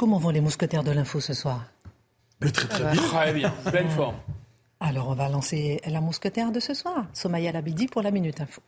[0.00, 1.66] Comment vont les mousquetaires de l'info ce soir?
[2.40, 3.02] Très très bien.
[3.02, 4.16] Très bien, pleine forme.
[4.80, 7.04] Alors on va lancer la mousquetaire de ce soir.
[7.12, 8.62] Somaya Labidi pour la Minute Info.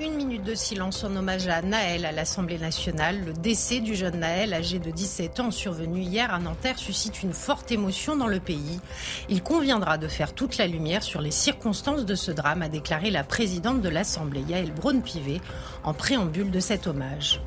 [0.00, 3.22] Une minute de silence en hommage à Naël à l'Assemblée nationale.
[3.22, 7.34] Le décès du jeune Naël, âgé de 17 ans, survenu hier à Nanterre, suscite une
[7.34, 8.80] forte émotion dans le pays.
[9.28, 13.10] Il conviendra de faire toute la lumière sur les circonstances de ce drame, a déclaré
[13.10, 15.42] la présidente de l'Assemblée, Yael Braun-Pivet,
[15.84, 17.42] en préambule de cet hommage.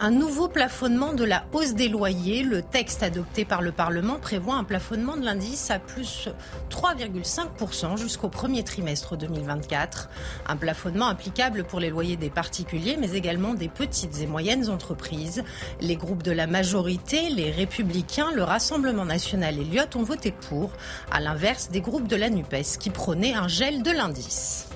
[0.00, 2.42] Un nouveau plafonnement de la hausse des loyers.
[2.42, 6.28] Le texte adopté par le Parlement prévoit un plafonnement de l'indice à plus
[6.70, 10.08] 3,5% jusqu'au premier trimestre 2024.
[10.46, 15.42] Un plafonnement applicable pour les loyers des particuliers, mais également des petites et moyennes entreprises.
[15.80, 20.70] Les groupes de la majorité, les Républicains, le Rassemblement national et Lyot ont voté pour,
[21.10, 24.68] à l'inverse des groupes de la NUPES qui prônaient un gel de l'indice.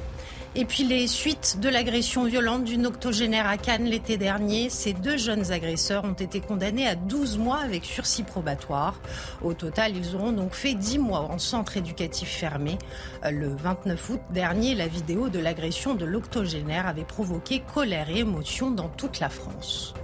[0.61, 4.71] Et puis les suites de l'agression violente d'une octogénaire à Cannes l'été dernier.
[4.71, 9.01] Ces deux jeunes agresseurs ont été condamnés à 12 mois avec sursis probatoire.
[9.41, 12.77] Au total, ils auront donc fait 10 mois en centre éducatif fermé.
[13.23, 18.73] Le 29 août dernier, la vidéo de l'agression de l'octogénaire avait provoqué colère et émotion
[18.73, 19.95] dans toute la France.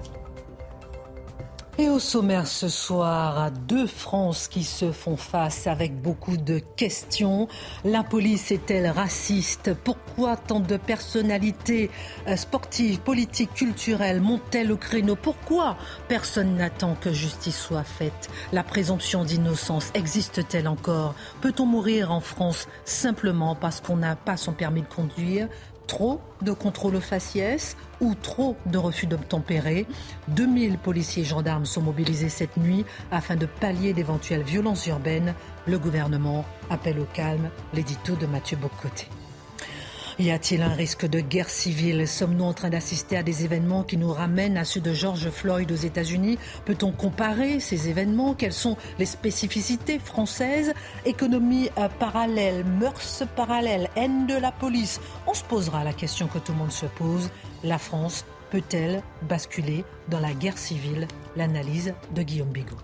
[1.76, 7.48] Et au sommaire ce soir, deux France qui se font face avec beaucoup de questions.
[7.84, 9.74] La police est-elle raciste?
[9.82, 11.90] Pourquoi tant de personnalités
[12.28, 15.16] euh, sportives, politiques, culturelles montent-elles au créneau?
[15.16, 18.30] Pourquoi personne n'attend que justice soit faite?
[18.52, 21.16] La présomption d'innocence existe-t-elle encore?
[21.40, 25.48] Peut-on mourir en France simplement parce qu'on n'a pas son permis de conduire?
[25.88, 27.76] Trop de contrôle faciès?
[28.00, 29.86] Ou trop de refus d'obtempérer
[30.28, 35.34] 2000 policiers et gendarmes sont mobilisés cette nuit afin de pallier d'éventuelles violences urbaines.
[35.66, 39.08] Le gouvernement appelle au calme l'édito de Mathieu Bocoté.
[40.16, 42.06] Y a-t-il un risque de guerre civile?
[42.06, 45.72] Sommes-nous en train d'assister à des événements qui nous ramènent à ceux de George Floyd
[45.72, 46.38] aux États-Unis?
[46.64, 48.34] Peut-on comparer ces événements?
[48.34, 50.72] Quelles sont les spécificités françaises?
[51.04, 55.00] Économie euh, parallèle, mœurs parallèles, haine de la police.
[55.26, 57.30] On se posera la question que tout le monde se pose.
[57.64, 61.08] La France peut-elle basculer dans la guerre civile?
[61.34, 62.76] L'analyse de Guillaume Bigot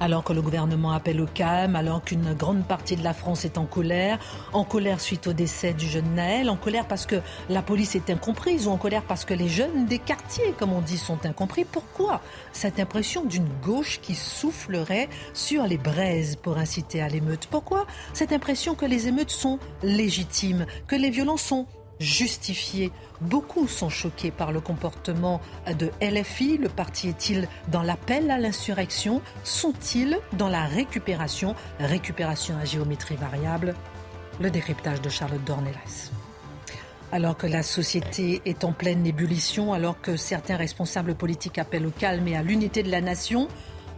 [0.00, 3.58] alors que le gouvernement appelle au calme, alors qu'une grande partie de la France est
[3.58, 4.18] en colère,
[4.52, 7.16] en colère suite au décès du jeune Naël, en colère parce que
[7.48, 10.80] la police est incomprise ou en colère parce que les jeunes des quartiers, comme on
[10.80, 11.64] dit, sont incompris.
[11.64, 12.20] Pourquoi
[12.52, 17.46] cette impression d'une gauche qui soufflerait sur les braises pour inciter à l'émeute?
[17.50, 21.66] Pourquoi cette impression que les émeutes sont légitimes, que les violences sont
[21.98, 25.40] justifiées Beaucoup sont choqués par le comportement
[25.78, 26.58] de LFI.
[26.58, 29.22] Le parti est-il dans l'appel à l'insurrection?
[29.42, 31.54] Sont-ils dans la récupération?
[31.80, 33.74] Récupération à géométrie variable
[34.40, 36.10] Le décryptage de Charlotte Dornelas.
[37.12, 41.90] Alors que la société est en pleine ébullition, alors que certains responsables politiques appellent au
[41.90, 43.48] calme et à l'unité de la nation,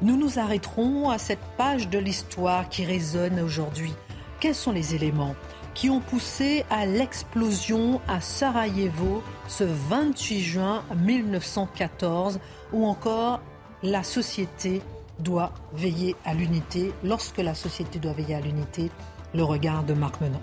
[0.02, 3.94] nous nous arrêterons à cette page de l'histoire qui résonne aujourd'hui.
[4.38, 5.34] Quels sont les éléments
[5.78, 12.40] qui ont poussé à l'explosion à Sarajevo ce 28 juin 1914,
[12.72, 13.40] ou encore
[13.84, 14.82] la société
[15.20, 16.92] doit veiller à l'unité.
[17.04, 18.90] Lorsque la société doit veiller à l'unité,
[19.34, 20.40] le regard de Marc Menon.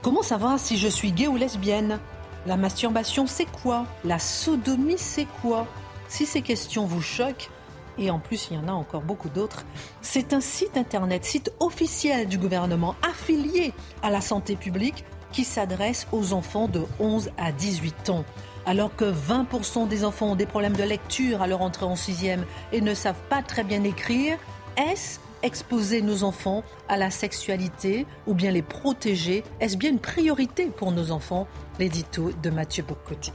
[0.00, 1.98] Comment savoir si je suis gay ou lesbienne?
[2.46, 3.84] La masturbation, c'est quoi?
[4.04, 5.66] La sodomie, c'est quoi?
[6.08, 7.50] Si ces questions vous choquent,
[7.98, 9.64] et en plus il y en a encore beaucoup d'autres.
[10.02, 16.06] C'est un site internet, site officiel du gouvernement affilié à la santé publique qui s'adresse
[16.12, 18.24] aux enfants de 11 à 18 ans.
[18.64, 22.44] Alors que 20% des enfants ont des problèmes de lecture à leur entrée en sixième
[22.72, 24.38] et ne savent pas très bien écrire,
[24.76, 29.44] est-ce exposer nos enfants à la sexualité ou bien les protéger?
[29.60, 31.46] Est-ce bien une priorité pour nos enfants?
[31.78, 33.32] L'édito de Mathieu Bocoté.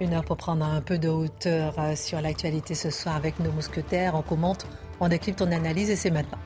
[0.00, 3.50] Une heure pour prendre un peu de hauteur euh, sur l'actualité ce soir avec nos
[3.50, 4.14] mousquetaires.
[4.14, 4.64] On commente,
[5.00, 6.38] on décrypte, on analyse et c'est maintenant.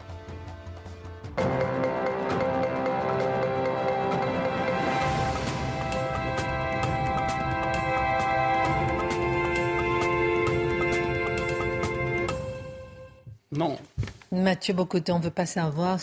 [13.53, 13.77] Non.
[14.33, 16.01] Mathieu Bocoté, on ne veut pas savoir.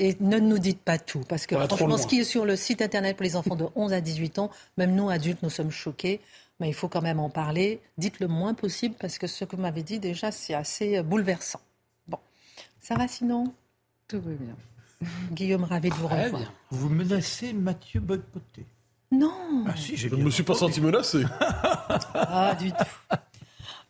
[0.00, 1.20] et, ne nous dites pas tout.
[1.28, 3.92] Parce que franchement, ce qui est sur le site internet pour les enfants de 11
[3.92, 6.20] à 18 ans, même nous, adultes, nous sommes choqués.
[6.60, 7.80] Mais il faut quand même en parler.
[7.98, 11.60] Dites le moins possible parce que ce que vous m'avez dit déjà, c'est assez bouleversant.
[12.06, 12.18] Bon.
[12.80, 13.52] Ça va sinon?
[14.08, 14.56] Tout va bien.
[15.32, 16.52] Guillaume, ravi de vous revoir.
[16.70, 18.66] Vous menacez Mathieu Bocoté
[19.10, 19.64] Non.
[19.66, 21.24] Ah si, Je ne me suis pas senti menacé.
[22.14, 23.16] Ah, du tout.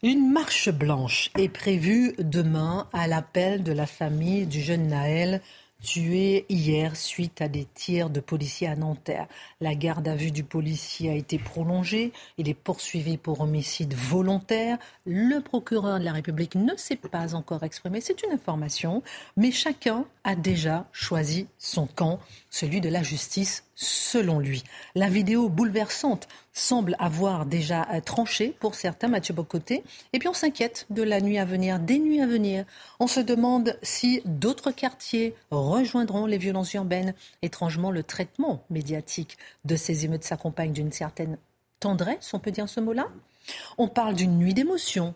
[0.02, 5.40] Une marche blanche est prévue demain à l'appel de la famille du jeune Naël
[5.84, 9.28] tué hier suite à des tirs de policiers à Nanterre.
[9.60, 12.12] La garde à vue du policier a été prolongée.
[12.38, 14.78] Il est poursuivi pour homicide volontaire.
[15.04, 18.00] Le procureur de la République ne s'est pas encore exprimé.
[18.00, 19.02] C'est une information.
[19.36, 24.64] Mais chacun a déjà choisi son camp, celui de la justice selon lui.
[24.94, 29.82] La vidéo bouleversante semble avoir déjà euh, tranché pour certains, Mathieu Bocoté.
[30.12, 32.64] Et puis on s'inquiète de la nuit à venir, des nuits à venir.
[33.00, 37.14] On se demande si d'autres quartiers rejoindront les violences urbaines.
[37.42, 41.38] Étrangement, le traitement médiatique de ces émeutes s'accompagne d'une certaine
[41.80, 43.08] tendresse, on peut dire ce mot-là.
[43.76, 45.14] On parle d'une nuit d'émotion,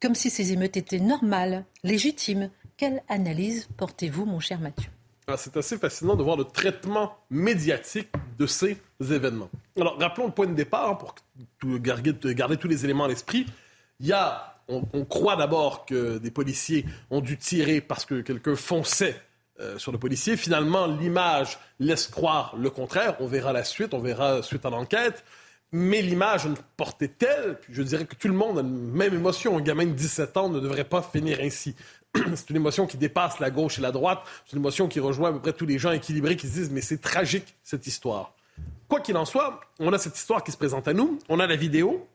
[0.00, 2.50] comme si ces émeutes étaient normales, légitimes.
[2.76, 4.90] Quelle analyse portez-vous, mon cher Mathieu?
[5.36, 9.50] C'est assez fascinant de voir le traitement médiatique de ces événements.
[9.78, 11.14] Alors, rappelons le point de départ hein, pour
[11.80, 13.46] garder, garder, tous les éléments à l'esprit.
[14.00, 18.56] Il y a, on, croit d'abord que des policiers ont dû tirer parce que quelqu'un
[18.56, 19.20] fonçait
[19.60, 20.36] euh, sur le policier.
[20.36, 23.16] Finalement, l'image laisse croire le contraire.
[23.20, 25.24] On verra la suite, on verra suite à l'enquête.
[25.72, 29.58] Mais l'image ne portait telle, je dirais que tout le monde a la même émotion.
[29.58, 31.74] Un gamin de 17 ans ne devrait pas finir ainsi.
[32.34, 34.22] c'est une émotion qui dépasse la gauche et la droite.
[34.46, 36.70] C'est une émotion qui rejoint à peu près tous les gens équilibrés qui se disent
[36.70, 38.32] mais c'est tragique cette histoire.
[38.88, 41.46] Quoi qu'il en soit, on a cette histoire qui se présente à nous, on a
[41.46, 42.06] la vidéo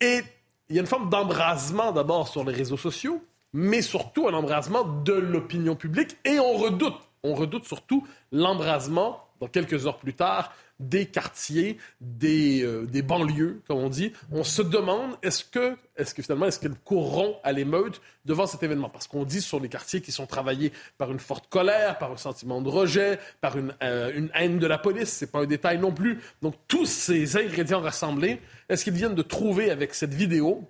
[0.00, 0.20] et
[0.68, 3.22] il y a une forme d'embrasement d'abord sur les réseaux sociaux,
[3.52, 9.48] mais surtout un embrasement de l'opinion publique et on redoute, on redoute surtout l'embrasement dans
[9.48, 10.52] quelques heures plus tard
[10.88, 14.12] des quartiers, des, euh, des, banlieues, comme on dit.
[14.30, 18.62] On se demande est-ce que, est-ce que finalement, est-ce qu'elles courront à l'émeute devant cet
[18.62, 18.88] événement?
[18.88, 22.16] Parce qu'on dit sur les quartiers qui sont travaillés par une forte colère, par un
[22.16, 25.10] sentiment de rejet, par une, euh, haine de la police.
[25.10, 26.20] C'est pas un détail non plus.
[26.42, 30.68] Donc tous ces ingrédients rassemblés, est-ce qu'ils viennent de trouver avec cette vidéo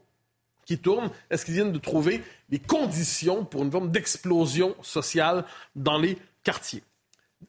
[0.65, 5.45] qui tourne, est-ce qu'ils viennent de trouver les conditions pour une forme d'explosion sociale
[5.75, 6.83] dans les quartiers?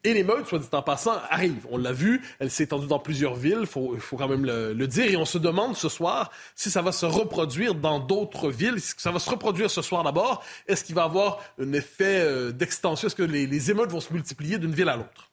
[0.04, 1.66] Et l'émeute, soit dit en passant, arrive.
[1.70, 5.06] On l'a vu, elle s'est étendue dans plusieurs villes, il faut, quand même le, dire.
[5.06, 8.80] Et on se demande ce soir si ça va se reproduire dans d'autres villes.
[8.80, 12.52] Si ça va se reproduire ce soir d'abord, est-ce qu'il va avoir un effet euh,
[12.52, 13.08] d'extension?
[13.08, 15.32] Est-ce que les émeutes vont se multiplier d'une ville à l'autre?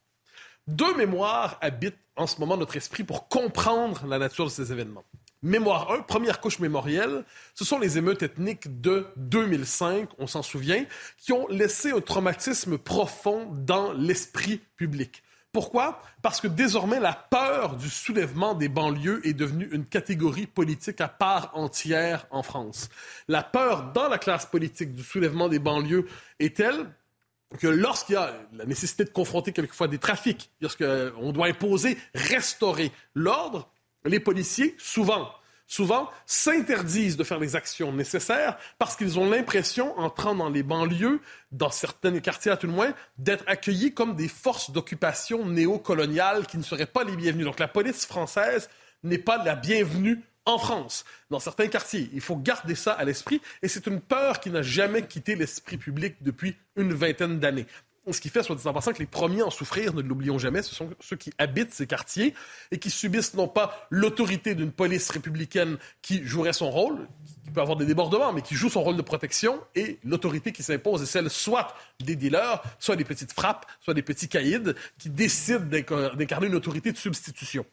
[0.66, 5.04] Deux mémoires habitent en ce moment notre esprit pour comprendre la nature de ces événements.
[5.42, 10.84] Mémoire 1, première couche mémorielle, ce sont les émeutes ethniques de 2005, on s'en souvient,
[11.16, 15.22] qui ont laissé un traumatisme profond dans l'esprit public.
[15.50, 16.02] Pourquoi?
[16.20, 21.08] Parce que désormais, la peur du soulèvement des banlieues est devenue une catégorie politique à
[21.08, 22.90] part entière en France.
[23.26, 26.06] La peur dans la classe politique du soulèvement des banlieues
[26.38, 26.86] est telle
[27.58, 32.93] que lorsqu'il y a la nécessité de confronter quelquefois des trafics, lorsqu'on doit imposer, restaurer
[33.14, 33.72] l'ordre,
[34.05, 35.31] les policiers, souvent,
[35.67, 41.20] souvent, s'interdisent de faire les actions nécessaires parce qu'ils ont l'impression, entrant dans les banlieues,
[41.52, 46.58] dans certains quartiers à tout le moins, d'être accueillis comme des forces d'occupation néocoloniales qui
[46.58, 47.44] ne seraient pas les bienvenues.
[47.44, 48.69] Donc la police française
[49.02, 52.10] n'est pas la bienvenue en France, dans certains quartiers.
[52.13, 55.77] Il faut garder ça à l'esprit et c'est une peur qui n'a jamais quitté l'esprit
[55.77, 57.67] public depuis une vingtaine d'années.
[58.10, 60.38] Ce qui fait, soit dit en passant, que les premiers à en souffrir, ne l'oublions
[60.38, 62.34] jamais, ce sont ceux qui habitent ces quartiers
[62.70, 67.06] et qui subissent non pas l'autorité d'une police républicaine qui jouerait son rôle,
[67.44, 70.62] qui peut avoir des débordements, mais qui joue son rôle de protection, et l'autorité qui
[70.62, 75.10] s'impose est celle soit des dealers, soit des petites frappes, soit des petits caïds qui
[75.10, 77.66] décident d'incarner une autorité de substitution.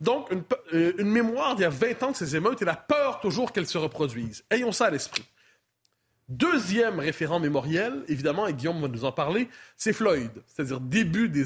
[0.00, 0.42] Donc, une,
[0.74, 3.52] euh, une mémoire d'il y a 20 ans de ces émeutes et la peur toujours
[3.52, 4.44] qu'elles se reproduisent.
[4.50, 5.24] Ayons ça à l'esprit.
[6.28, 11.44] Deuxième référent mémoriel, évidemment, et Guillaume va nous en parler, c'est Floyd, c'est-à-dire début des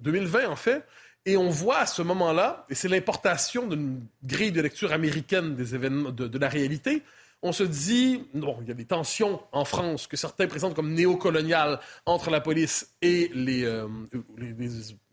[0.00, 0.84] 2020 en fait.
[1.26, 5.74] Et on voit à ce moment-là, et c'est l'importation d'une grille de lecture américaine des
[5.74, 7.02] événements de, la réalité,
[7.42, 10.94] on se dit, bon, il y a des tensions en France que certains présentent comme
[10.94, 13.86] néocoloniales entre la police et les euh,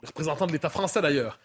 [0.03, 1.39] représentants de l'État français d'ailleurs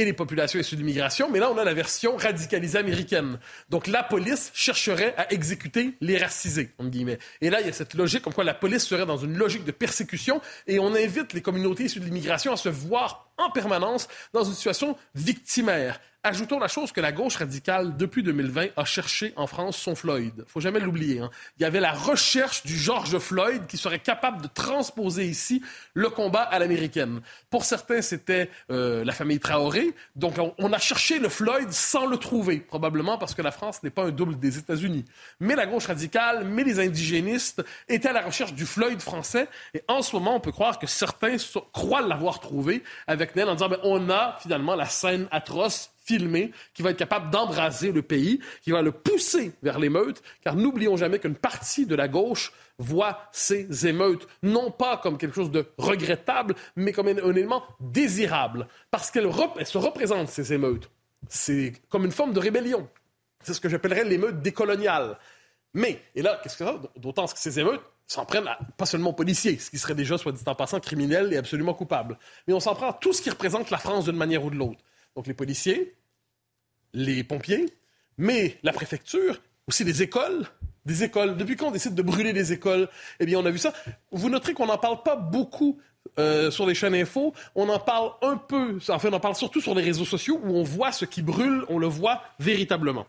[0.00, 3.38] et les populations issues d'immigration, mais là, on a la version radicalisée américaine.
[3.68, 7.18] Donc, la police chercherait à exécuter les racisés, entre guillemets.
[7.40, 9.64] Et là, il y a cette logique comme quoi la police serait dans une logique
[9.64, 14.08] de persécution et on invite les communautés issues de l'immigration à se voir en permanence
[14.32, 19.32] dans une situation victimaire, Ajoutons la chose que la gauche radicale, depuis 2020, a cherché
[19.36, 20.44] en France son Floyd.
[20.46, 21.20] faut jamais l'oublier.
[21.20, 21.30] Hein.
[21.58, 25.62] Il y avait la recherche du George Floyd qui serait capable de transposer ici
[25.94, 27.22] le combat à l'américaine.
[27.48, 29.94] Pour certains, c'était euh, la famille Traoré.
[30.14, 33.88] Donc, on, a cherché le Floyd sans le trouver, probablement parce que la France n'est
[33.88, 35.06] pas un double des États-Unis.
[35.40, 39.48] Mais la gauche radicale, mais les indigénistes étaient à la recherche du Floyd français.
[39.72, 41.36] Et en ce moment, on peut croire que certains
[41.72, 46.82] croient l'avoir trouvé avec En disant, ben, on a finalement la scène atroce filmé, qui
[46.82, 51.20] va être capable d'embraser le pays, qui va le pousser vers l'émeute, car n'oublions jamais
[51.20, 56.54] qu'une partie de la gauche voit ces émeutes non pas comme quelque chose de regrettable,
[56.74, 59.30] mais comme un, élément désirable, parce qu'elles
[59.64, 60.90] se représentent, ces émeutes.
[61.28, 62.88] C'est comme une forme de rébellion.
[63.42, 65.18] C'est ce que j'appellerais l'émeute décoloniale.
[65.74, 67.82] Mais, et là, qu'est-ce que ça D'autant que ces émeutes
[68.12, 71.32] s'en prennent pas seulement aux policiers, ce qui serait déjà, soit dit en passant, criminel
[71.32, 74.16] et absolument coupable, mais on s'en prend à tout ce qui représente la France d'une
[74.16, 74.80] manière ou de l'autre.
[75.14, 75.94] Donc les policiers,
[76.92, 77.66] les pompiers,
[78.18, 80.44] mais la préfecture, aussi les écoles,
[80.86, 81.36] des écoles.
[81.36, 82.88] Depuis quand on décide de brûler des écoles?
[83.20, 83.72] Eh bien, on a vu ça.
[84.10, 85.78] Vous noterez qu'on n'en parle pas beaucoup
[86.18, 87.32] euh, sur les chaînes info.
[87.54, 90.56] On en parle un peu, enfin, on en parle surtout sur les réseaux sociaux où
[90.56, 93.06] on voit ce qui brûle, on le voit véritablement.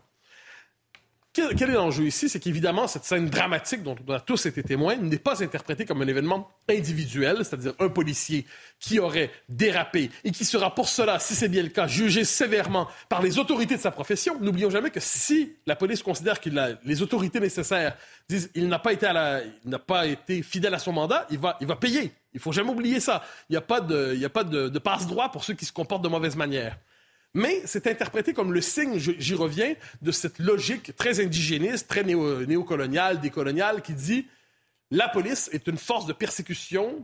[1.34, 2.28] Quel, est l'enjeu ici?
[2.28, 6.02] C'est qu'évidemment, cette scène dramatique dont on a tous été témoins n'est pas interprétée comme
[6.02, 8.44] un événement individuel, c'est-à-dire un policier
[8.78, 12.86] qui aurait dérapé et qui sera pour cela, si c'est bien le cas, jugé sévèrement
[13.08, 14.38] par les autorités de sa profession.
[14.40, 16.50] N'oublions jamais que si la police considère que
[16.84, 17.96] les autorités nécessaires
[18.28, 22.12] disent qu'il n'a pas été fidèle à son mandat, il va, il payer.
[22.34, 23.24] Il faut jamais oublier ça.
[23.48, 26.04] Il n'y a pas de, il a pas de passe-droit pour ceux qui se comportent
[26.04, 26.76] de mauvaise manière.
[27.34, 32.44] Mais c'est interprété comme le signe, j'y reviens, de cette logique très indigéniste, très néo
[32.44, 34.26] néocoloniale, décoloniale, qui dit
[34.90, 37.02] la police est une force de persécution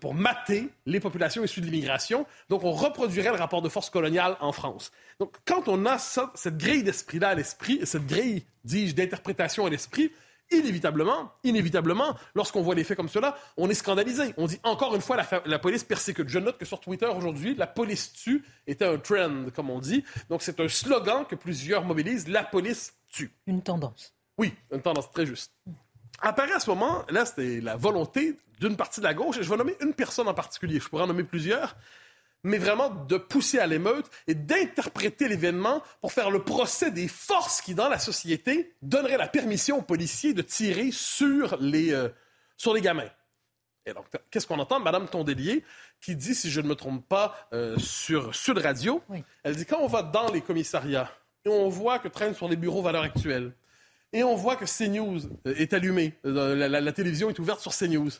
[0.00, 2.24] pour mater les populations issues de l'immigration.
[2.48, 4.90] Donc, on reproduirait le rapport de force coloniale en France.
[5.20, 10.10] Donc, quand on a cette grille d'esprit-là à l'esprit, cette grille, dis-je, d'interprétation à l'esprit,
[10.50, 14.34] inévitablement, inévitablement, lorsqu'on voit des faits comme cela, on est scandalisé.
[14.36, 16.28] On dit encore une fois la, police persécute.
[16.28, 20.04] Je note que sur Twitter aujourd'hui, la police tue était un trend, comme on dit.
[20.28, 23.32] Donc c'est un slogan que plusieurs mobilisent, la police tue.
[23.46, 24.14] Une tendance.
[24.38, 25.52] Oui, une tendance très juste.
[26.20, 29.50] Apparaît à ce moment, là, c'était la volonté d'une partie de la gauche, et je
[29.50, 31.76] vais nommer une personne en particulier, je pourrais en nommer plusieurs,
[32.46, 37.60] mais vraiment de pousser à l'émeute et d'interpréter l'événement pour faire le procès des forces
[37.60, 42.08] qui, dans la société, donneraient la permission aux policiers de tirer sur les, euh,
[42.56, 43.10] sur les gamins.
[43.84, 44.78] Et donc, qu'est-ce qu'on entend?
[44.78, 45.64] Madame Tondelier,
[46.00, 49.02] qui dit, si je ne me trompe pas, euh, sur Sud Radio,
[49.42, 51.10] elle dit, quand on va dans les commissariats
[51.44, 53.52] et on voit que traîne sur les bureaux valeurs actuelles,
[54.12, 58.10] et on voit que CNews euh, est allumé, la, la télévision est ouverte sur CNews,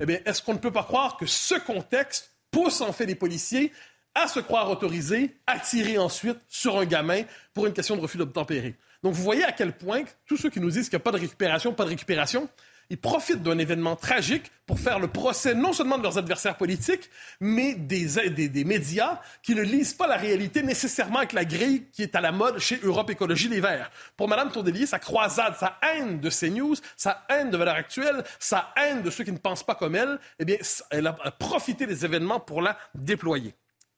[0.00, 3.14] eh bien, est-ce qu'on ne peut pas croire que ce contexte pousse en fait les
[3.14, 3.70] policiers
[4.14, 7.20] à se croire autorisés à tirer ensuite sur un gamin
[7.52, 8.76] pour une question de refus d'obtempérer.
[9.02, 11.12] Donc vous voyez à quel point tous ceux qui nous disent qu'il n'y a pas
[11.12, 12.48] de récupération, pas de récupération,
[12.90, 17.10] ils profitent d'un événement tragique pour faire le procès non seulement de leurs adversaires politiques,
[17.40, 22.02] mais des, des, médias qui ne lisent pas la réalité nécessairement avec la grille qui
[22.02, 23.90] est à la mode chez Europe Écologie Les Verts.
[24.16, 28.72] Pour Mme Tourdelier, sa croisade, sa haine de CNews, sa haine de Valeurs Actuelles, sa
[28.76, 30.56] haine de ceux qui ne pensent pas comme elle, eh bien,
[30.90, 33.54] elle a profité des événements pour la déployer.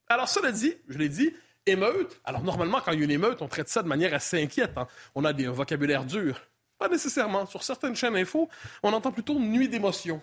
[0.09, 1.35] Alors, cela dit, je l'ai dit,
[1.67, 2.21] émeute.
[2.25, 4.73] Alors, normalement, quand il y a une émeute, on traite ça de manière assez inquiète.
[4.77, 4.87] Hein.
[5.15, 6.41] On a des, un vocabulaire dur.
[6.79, 7.47] Pas nécessairement.
[7.47, 8.49] Sur certaines chaînes info,
[8.83, 10.23] on entend plutôt nuit d'émotion.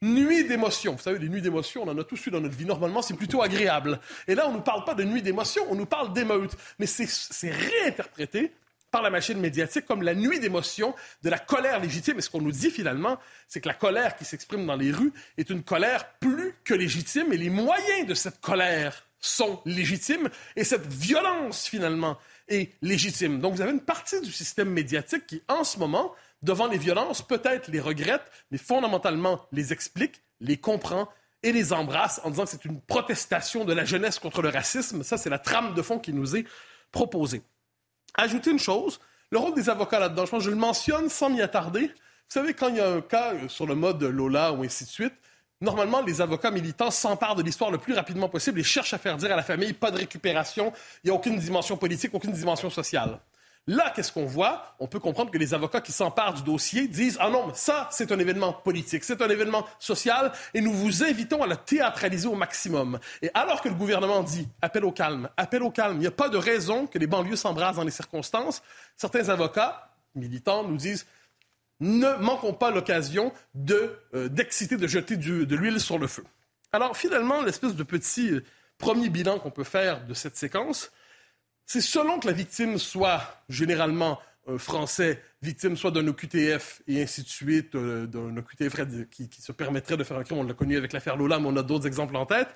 [0.00, 0.94] Nuit d'émotion.
[0.94, 2.64] Vous savez, les nuits d'émotion, on en a tous eu dans notre vie.
[2.64, 4.00] Normalement, c'est plutôt agréable.
[4.26, 6.56] Et là, on ne nous parle pas de nuit d'émotion, on nous parle d'émeute.
[6.78, 8.52] Mais c'est réinterprété
[8.90, 12.18] par la machine médiatique comme la nuit d'émotion, de la colère légitime.
[12.18, 15.12] Et ce qu'on nous dit finalement, c'est que la colère qui s'exprime dans les rues
[15.38, 20.28] est une colère plus que légitime et les moyens de cette colère sont légitimes.
[20.56, 22.18] Et cette violence, finalement,
[22.82, 23.40] légitime.
[23.40, 27.22] Donc, vous avez une partie du système médiatique qui, en ce moment, devant les violences,
[27.22, 31.08] peut-être les regrette, mais fondamentalement les explique, les comprend
[31.42, 35.02] et les embrasse en disant que c'est une protestation de la jeunesse contre le racisme.
[35.02, 36.46] Ça, c'est la trame de fond qui nous est
[36.90, 37.42] proposée.
[38.14, 41.40] Ajouter une chose, le rôle des avocats là-dedans, je pense je le mentionne sans m'y
[41.40, 41.86] attarder.
[41.86, 44.90] Vous savez, quand il y a un cas sur le mode Lola ou ainsi de
[44.90, 45.14] suite,
[45.62, 49.16] Normalement, les avocats militants s'emparent de l'histoire le plus rapidement possible et cherchent à faire
[49.16, 50.72] dire à la famille pas de récupération,
[51.04, 53.20] il n'y a aucune dimension politique, aucune dimension sociale.
[53.68, 54.74] Là, qu'est-ce qu'on voit?
[54.80, 58.10] On peut comprendre que les avocats qui s'emparent du dossier disent Ah non, ça, c'est
[58.10, 62.34] un événement politique, c'est un événement social et nous vous invitons à le théâtraliser au
[62.34, 62.98] maximum.
[63.22, 66.10] Et alors que le gouvernement dit Appel au calme, appel au calme, il n'y a
[66.10, 68.64] pas de raison que les banlieues s'embrassent dans les circonstances,
[68.96, 71.06] certains avocats militants nous disent
[71.82, 76.24] ne manquons pas l'occasion de, euh, d'exciter, de jeter de l'huile sur le feu.
[76.72, 78.44] Alors finalement, l'espèce de petit euh,
[78.78, 80.92] premier bilan qu'on peut faire de cette séquence,
[81.66, 87.22] c'est selon que la victime soit généralement un Français victime soit d'un OQTF et ainsi
[87.22, 90.38] de suite, euh, d'un OQTF qui, qui, se permettrait de faire un crime.
[90.38, 92.48] On l'a connu avec l'affaire Lola, mais on a d'autres exemples en tête.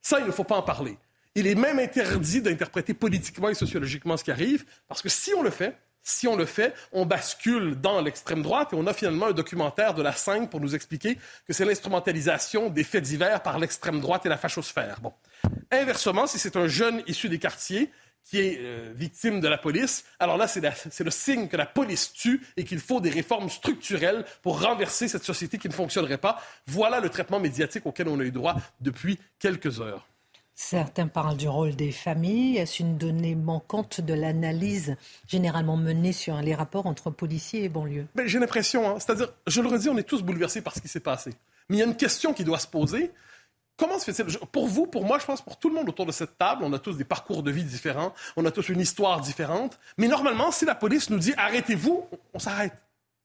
[0.00, 0.98] Ça, il ne faut pas en parler.
[1.34, 5.42] Il est même interdit d'interpréter politiquement et sociologiquement ce qui arrive, parce que si on
[5.42, 9.26] le fait, si on le fait, on bascule dans l'extrême droite et on a finalement
[9.26, 11.16] un documentaire de la 5 pour nous expliquer
[11.46, 15.00] que c'est l'instrumentalisation des faits divers par l'extrême droite et la fachosphère.
[15.00, 15.12] Bon.
[15.70, 17.90] Inversement, si c'est un jeune issu des quartiers
[18.24, 22.12] qui est euh, victime de la police, alors là, c'est le signe que la police
[22.12, 26.40] tue et qu'il faut des réformes structurelles pour renverser cette société qui ne fonctionnerait pas.
[26.66, 30.06] Voilà le traitement médiatique auquel on a eu droit depuis quelques heures.
[30.54, 32.58] Certains parlent du rôle des familles.
[32.58, 38.06] Est-ce une donnée manquante de l'analyse généralement menée sur les rapports entre policiers et banlieues?
[38.26, 38.96] J'ai l'impression, hein.
[38.98, 41.34] c'est-à-dire, je le redis, on est tous bouleversés par ce qui s'est passé.
[41.68, 43.12] Mais il y a une question qui doit se poser.
[43.76, 44.38] Comment se fait-il?
[44.52, 46.72] Pour vous, pour moi, je pense pour tout le monde autour de cette table, on
[46.72, 49.78] a tous des parcours de vie différents, on a tous une histoire différente.
[49.96, 52.74] Mais normalement, si la police nous dit arrêtez-vous, on s'arrête.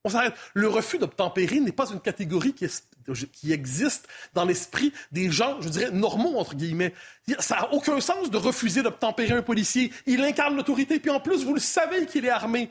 [0.04, 0.34] On s'arrête.
[0.54, 5.90] Le refus d'obtempérer n'est pas une catégorie qui, existe dans l'esprit des gens, je dirais,
[5.90, 6.94] normaux, entre guillemets.
[7.40, 9.92] Ça n'a aucun sens de refuser d'obtempérer un policier.
[10.06, 12.70] Il incarne l'autorité, puis en plus, vous le savez qu'il est armé.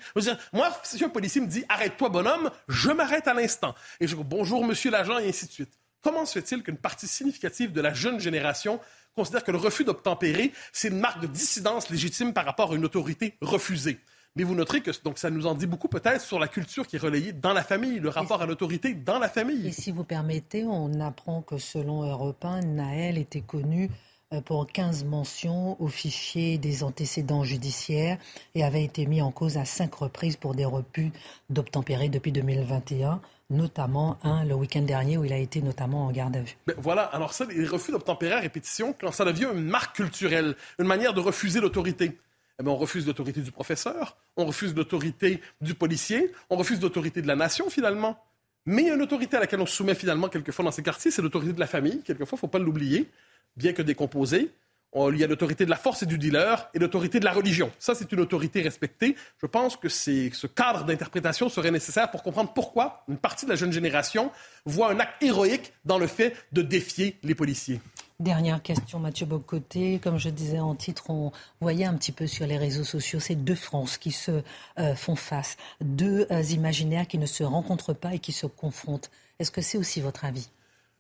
[0.54, 3.76] moi, si un policier me dit «Arrête-toi, bonhomme», je m'arrête à l'instant.
[4.00, 5.78] Et je dis «Bonjour, monsieur l'agent», et ainsi de suite.
[6.02, 8.80] Comment se fait-il qu'une partie significative de la jeune génération
[9.16, 12.86] considère que le refus d'obtempérer, c'est une marque de dissidence légitime par rapport à une
[12.86, 14.00] autorité refusée?
[14.38, 16.98] Mais vous noterez que donc, ça nous en dit beaucoup peut-être sur la culture qui
[16.98, 19.68] est relayée dans la famille, le rapport à l'autorité dans la famille.
[19.68, 23.90] Et si vous permettez, on apprend que selon Europe 1, Naël était connu
[24.34, 28.20] euh, pour 15 mentions au fichier des antécédents judiciaires
[28.54, 31.12] et avait été mis en cause à cinq reprises pour des refus
[31.50, 36.36] d'obtempérer depuis 2021 notamment un le week-end dernier où il a été notamment en garde
[36.36, 36.58] à vue.
[36.68, 40.56] Ben, voilà, alors ça, les refus d'obtempérer à répétition, quand ça devient une marque culturelle,
[40.80, 42.18] une manière de refuser l'autorité.
[42.60, 47.22] Eh bien, on refuse l'autorité du professeur, on refuse l'autorité du policier, on refuse l'autorité
[47.22, 48.18] de la nation finalement.
[48.66, 50.84] Mais il y a une autorité à laquelle on se soumet finalement quelquefois dans ces
[50.84, 53.10] quartiers, c'est l'autorité de la famille, quelquefois, il ne faut pas l'oublier,
[53.56, 54.52] bien que décomposée.
[54.96, 57.72] Il y a l'autorité de la force et du dealer et l'autorité de la religion.
[57.78, 59.16] Ça, c'est une autorité respectée.
[59.40, 63.56] Je pense que ce cadre d'interprétation serait nécessaire pour comprendre pourquoi une partie de la
[63.58, 64.32] jeune génération
[64.66, 67.80] voit un acte héroïque dans le fait de défier les policiers.
[68.20, 70.00] Dernière question, Mathieu Bocoté.
[70.00, 73.36] Comme je disais en titre, on voyait un petit peu sur les réseaux sociaux ces
[73.36, 74.42] deux France qui se
[74.80, 79.12] euh, font face, deux euh, imaginaires qui ne se rencontrent pas et qui se confrontent.
[79.38, 80.50] Est-ce que c'est aussi votre avis?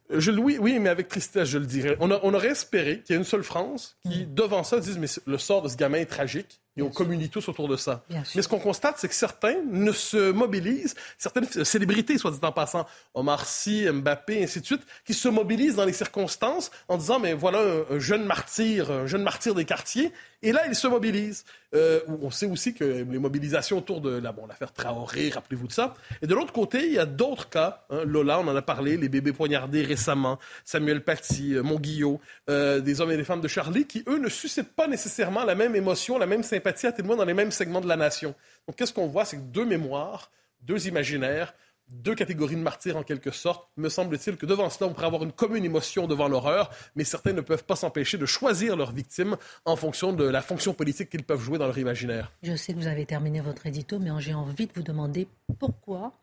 [0.09, 1.97] Je, oui, oui, mais avec tristesse, je le dirais.
[1.99, 5.37] On, aurait espéré qu'il y ait une seule France qui, devant ça, dise Mais le
[5.37, 8.03] sort de ce gamin est tragique et on communie tous autour de ça.
[8.09, 12.51] Mais ce qu'on constate, c'est que certains ne se mobilisent, certaines célébrités, soit dit en
[12.51, 17.19] passant, Omar Sy, Mbappé, ainsi de suite, qui se mobilisent dans les circonstances en disant,
[17.19, 17.59] mais voilà
[17.89, 20.11] un, jeune martyr, un jeune martyr des quartiers,
[20.43, 21.45] et là, ils se mobilisent.
[21.73, 25.71] Euh, on sait aussi que les mobilisations autour de la, bon, l'affaire Traoré, rappelez-vous de
[25.71, 25.95] ça.
[26.21, 27.85] Et de l'autre côté, il y a d'autres cas.
[27.89, 28.03] Hein.
[28.05, 33.01] Lola, on en a parlé, les bébés poignardés récemment, Samuel Paty, euh, Montguillot, euh, des
[33.01, 36.19] hommes et des femmes de Charlie, qui, eux, ne suscitent pas nécessairement la même émotion,
[36.19, 38.35] la même sympathie à témoin dans les mêmes segments de la nation.
[38.67, 39.25] Donc, qu'est-ce qu'on voit?
[39.25, 41.53] C'est deux mémoires, deux imaginaires,
[41.89, 43.69] deux catégories de martyrs en quelque sorte.
[43.77, 47.33] Me semble-t-il que devant cela, on pourrait avoir une commune émotion devant l'horreur, mais certains
[47.33, 51.23] ne peuvent pas s'empêcher de choisir leurs victimes en fonction de la fonction politique qu'ils
[51.23, 52.31] peuvent jouer dans leur imaginaire.
[52.43, 55.27] Je sais que vous avez terminé votre édito, mais j'ai envie de vous demander
[55.59, 56.13] pourquoi,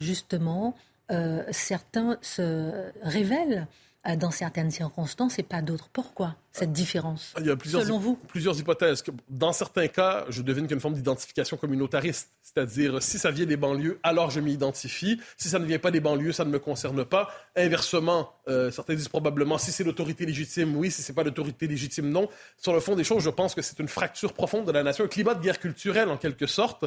[0.00, 0.76] justement,
[1.10, 3.66] euh, certains se révèlent
[4.16, 5.88] dans certaines circonstances et pas d'autres.
[5.92, 8.16] Pourquoi cette différence Il y a plusieurs, selon vous?
[8.28, 9.04] Plusieurs hypothèses.
[9.28, 12.30] Dans certains cas, je devine qu'il y a une forme d'identification communautariste.
[12.42, 15.20] C'est-à-dire, si ça vient des banlieues, alors je m'y identifie.
[15.36, 17.30] Si ça ne vient pas des banlieues, ça ne me concerne pas.
[17.54, 20.90] Inversement, euh, certains disent probablement, si c'est l'autorité légitime, oui.
[20.90, 22.28] Si c'est pas l'autorité légitime, non.
[22.56, 25.04] Sur le fond des choses, je pense que c'est une fracture profonde de la nation,
[25.04, 26.86] un climat de guerre culturelle, en quelque sorte.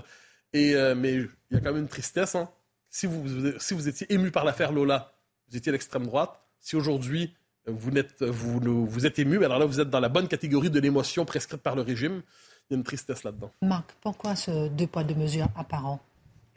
[0.53, 2.35] Et, euh, mais il y a quand même une tristesse.
[2.35, 2.49] Hein.
[2.89, 3.23] Si, vous,
[3.59, 5.13] si vous étiez ému par l'affaire Lola,
[5.49, 6.40] vous étiez à l'extrême droite.
[6.61, 7.33] Si aujourd'hui
[7.67, 10.79] vous, êtes, vous, vous êtes ému, alors là, vous êtes dans la bonne catégorie de
[10.79, 12.21] l'émotion prescrite par le régime.
[12.69, 13.51] Il y a une tristesse là-dedans.
[13.61, 15.99] Marc, pourquoi ce deux poids, deux mesures apparent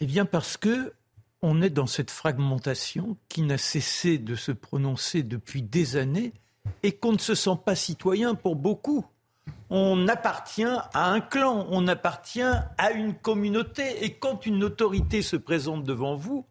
[0.01, 0.93] Eh bien, parce que
[1.43, 6.33] on est dans cette fragmentation qui n'a cessé de se prononcer depuis des années
[6.83, 9.05] et qu'on ne se sent pas citoyen pour beaucoup.
[9.69, 15.37] On appartient à un clan, on appartient à une communauté et quand une autorité se
[15.37, 16.47] présente devant vous,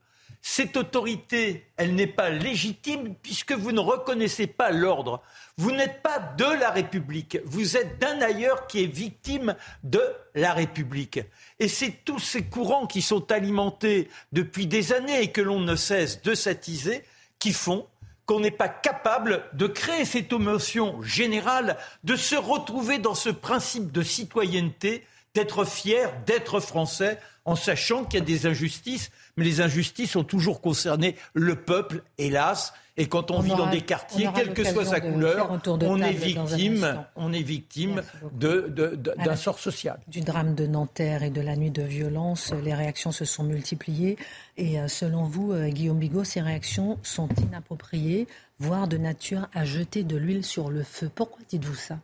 [0.46, 5.22] cette autorité, elle n'est pas légitime puisque vous ne reconnaissez pas l'ordre.
[5.56, 10.04] Vous n'êtes pas de la République, vous êtes d'un ailleurs qui est victime de
[10.36, 11.22] la République.
[11.60, 15.78] Et c'est tous ces courants qui sont alimentés depuis des années et que l'on ne
[15.78, 17.04] cesse de s'attiser
[17.40, 17.88] qui font
[18.26, 23.94] qu'on n'est pas capable de créer cette émotion générale, de se retrouver dans ce principe
[23.94, 29.62] de citoyenneté, d'être fier d'être français, en sachant qu'il y a des injustices, mais les
[29.62, 32.74] injustices ont toujours concerné le peuple, hélas.
[32.96, 37.04] Et quand on, vit dans des quartiers, quelle que soit sa couleur, on est victime,
[37.16, 38.04] on est victime
[38.34, 40.00] d'un sort social.
[40.08, 44.16] Du drame de Nanterre et de la nuit de violence, les réactions se sont multipliées.
[44.58, 48.28] Et euh, selon vous, euh, Guillaume Bigot, ces réactions sont inappropriées,
[48.60, 51.10] voire de nature à jeter de l'huile sur le feu.
[51.14, 51.98] Pourquoi dites-vous ça?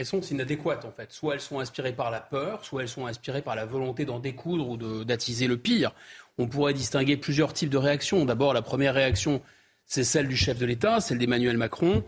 [0.00, 1.12] Elles sont inadéquates en fait.
[1.12, 4.18] Soit elles sont inspirées par la peur, soit elles sont inspirées par la volonté d'en
[4.18, 5.92] découdre ou d'attiser le pire.
[6.38, 8.24] On pourrait distinguer plusieurs types de réactions.
[8.24, 9.42] D'abord, la première réaction,
[9.84, 12.02] c'est celle du chef de l'État, celle d'Emmanuel Macron.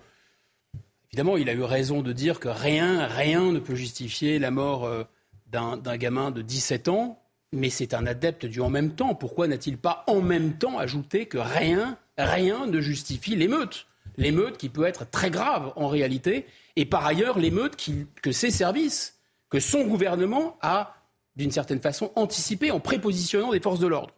[1.11, 4.87] Évidemment, il a eu raison de dire que rien, rien ne peut justifier la mort
[4.87, 5.05] euh,
[5.49, 9.15] d'un gamin de 17 ans, mais c'est un adepte du en même temps.
[9.15, 13.87] Pourquoi n'a-t-il pas en même temps ajouté que rien, rien ne justifie l'émeute?
[14.17, 16.47] L'émeute qui peut être très grave en réalité,
[16.77, 17.77] et par ailleurs l'émeute
[18.23, 19.19] que ses services,
[19.51, 20.95] que son gouvernement a
[21.37, 24.15] d'une certaine façon anticipé en prépositionnant des forces de l'ordre.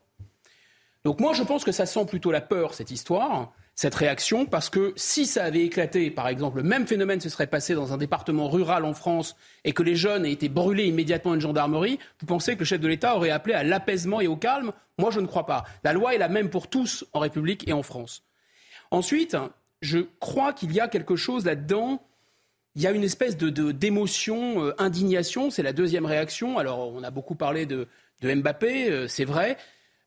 [1.05, 4.71] Donc moi je pense que ça sent plutôt la peur cette histoire, cette réaction, parce
[4.71, 7.97] que si ça avait éclaté, par exemple, le même phénomène se serait passé dans un
[7.97, 11.99] département rural en France et que les jeunes aient été brûlés immédiatement à une gendarmerie,
[12.21, 14.73] vous pensez que le chef de l'État aurait appelé à l'apaisement et au calme?
[14.99, 15.65] Moi je ne crois pas.
[15.83, 18.23] La loi est la même pour tous en République et en France.
[18.93, 19.37] Ensuite,
[19.85, 22.03] je crois qu'il y a quelque chose là-dedans.
[22.75, 25.51] Il y a une espèce de, d'émotion, euh, indignation.
[25.51, 26.59] C'est la deuxième réaction.
[26.59, 27.87] Alors, on a beaucoup parlé de,
[28.23, 29.59] Mbappé, euh, c'est vrai.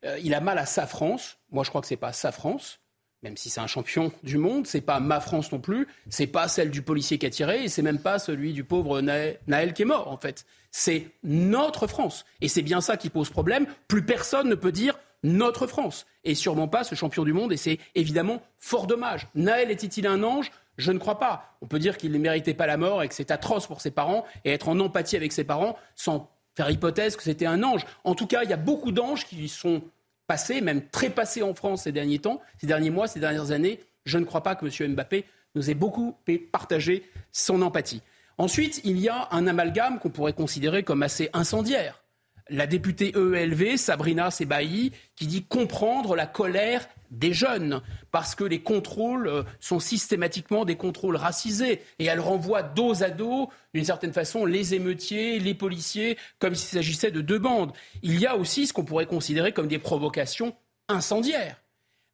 [0.04, 1.38] Euh, il a mal à sa France.
[1.52, 2.80] Moi, je crois que c'est pas sa France,
[3.22, 4.66] même si c'est un champion du monde.
[4.66, 5.88] C'est pas ma France non plus.
[6.10, 9.02] C'est pas celle du policier qui a tiré, et c'est même pas celui du pauvre
[9.02, 10.12] Naël qui est mort.
[10.12, 13.68] En fait, c'est notre France, et c'est bien ça qui pose problème.
[13.88, 17.58] Plus personne ne peut dire notre France, et sûrement pas ce champion du monde, et
[17.58, 19.28] c'est évidemment fort dommage.
[19.36, 20.52] Naël était-il un ange?
[20.78, 21.58] Je ne crois pas.
[21.62, 23.90] On peut dire qu'il ne méritait pas la mort et que c'est atroce pour ses
[23.90, 27.86] parents et être en empathie avec ses parents sans faire hypothèse que c'était un ange.
[28.04, 29.82] En tout cas, il y a beaucoup d'anges qui sont
[30.28, 33.80] passés, même très passés en France ces derniers temps, ces derniers mois, ces dernières années.
[34.06, 34.94] Je ne crois pas que M.
[34.94, 35.26] Mbappé
[35.56, 36.16] nous ait beaucoup
[36.52, 38.04] partagé son empathie.
[38.38, 42.04] Ensuite, il y a un amalgame qu'on pourrait considérer comme assez incendiaire
[42.50, 47.82] la députée EELV, Sabrina Sebaï, qui dit comprendre la colère des jeunes,
[48.12, 53.10] parce que les contrôles euh, sont systématiquement des contrôles racisés, et elle renvoie dos à
[53.10, 57.72] dos, d'une certaine façon, les émeutiers, les policiers, comme s'il s'agissait de deux bandes.
[58.02, 60.56] Il y a aussi ce qu'on pourrait considérer comme des provocations
[60.90, 61.62] incendiaires.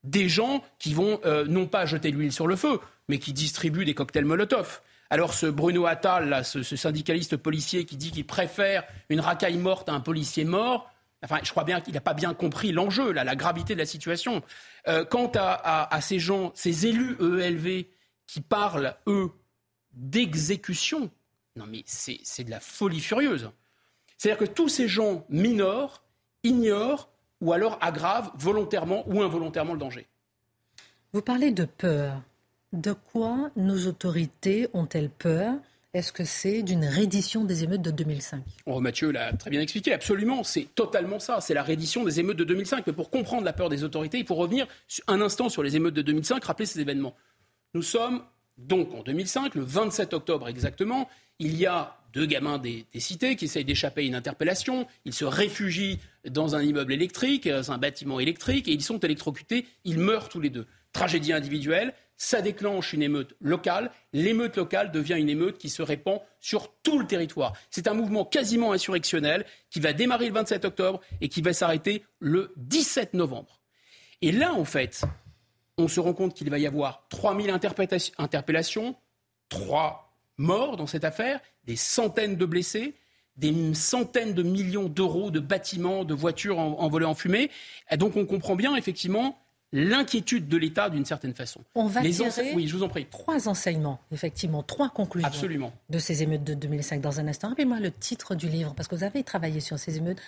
[0.04, 3.86] Des gens qui vont euh, non pas jeter l'huile sur le feu, mais qui distribuent
[3.86, 4.82] des cocktails Molotov.
[5.10, 9.94] Alors ce Bruno Attal, ce, syndicaliste policier qui dit qu'il préfère une racaille morte à
[9.94, 10.89] un policier mort,
[11.24, 14.44] Enfin, je crois bien qu'il n'a pas bien compris l'enjeu, la gravité de la situation.
[14.89, 17.86] Euh, quant à, ces gens, ces élus EELV
[18.28, 19.32] qui parlent, eux,
[19.94, 21.10] d'exécution,
[21.56, 23.52] non mais c'est de la folie furieuse.
[24.18, 26.04] C'est-à-dire que tous ces gens mineurs
[26.44, 27.10] ignorent
[27.42, 30.08] ou alors aggravent volontairement ou involontairement le danger.
[31.13, 32.22] Vous parlez de peur.
[32.73, 35.53] De quoi nos autorités ont-elles peur?
[35.93, 39.93] Est-ce que c'est d'une reddition des émeutes de 2005 oh, Mathieu l'a très bien expliqué,
[39.93, 42.88] absolument, c'est totalement ça, c'est la reddition des émeutes de 2005.
[42.88, 44.65] Mais pour comprendre la peur des autorités, il faut revenir
[45.05, 47.15] un instant sur les émeutes de 2005, rappeler ces événements.
[47.75, 48.23] Nous sommes
[48.57, 51.07] donc en 2005, le 27 octobre exactement,
[51.38, 55.13] il y a deux gamins des, des cités qui essayent d'échapper à une interpellation, ils
[55.13, 59.99] se réfugient dans un immeuble électrique, dans un bâtiment électrique, et ils sont électrocutés, ils
[59.99, 60.65] meurent tous les deux.
[60.91, 63.91] Tragédie individuelle, ça déclenche une émeute locale.
[64.13, 67.54] L'émeute locale devient une émeute qui se répand sur tout le territoire.
[67.69, 72.04] C'est un mouvement quasiment insurrectionnel qui va démarrer le 27 octobre et qui va s'arrêter
[72.19, 73.60] le 17 novembre.
[74.21, 75.04] Et là, en fait,
[75.78, 78.95] on se rend compte qu'il va y avoir 3000 interpellations,
[79.49, 82.95] 3 morts dans cette affaire, des centaines de blessés,
[83.36, 87.49] des centaines de millions d'euros de bâtiments, de voitures envolées en fumée.
[87.89, 89.42] Et donc on comprend bien effectivement
[89.73, 91.62] l'inquiétude de l'État d'une certaine façon.
[91.75, 93.05] On va Les tirer oui, je vous en prie.
[93.09, 95.73] trois enseignements, effectivement, trois conclusions Absolument.
[95.89, 97.49] de ces émeutes de 2005 dans un instant.
[97.49, 100.19] Rappelez-moi le titre du livre, parce que vous avez travaillé sur ces émeutes.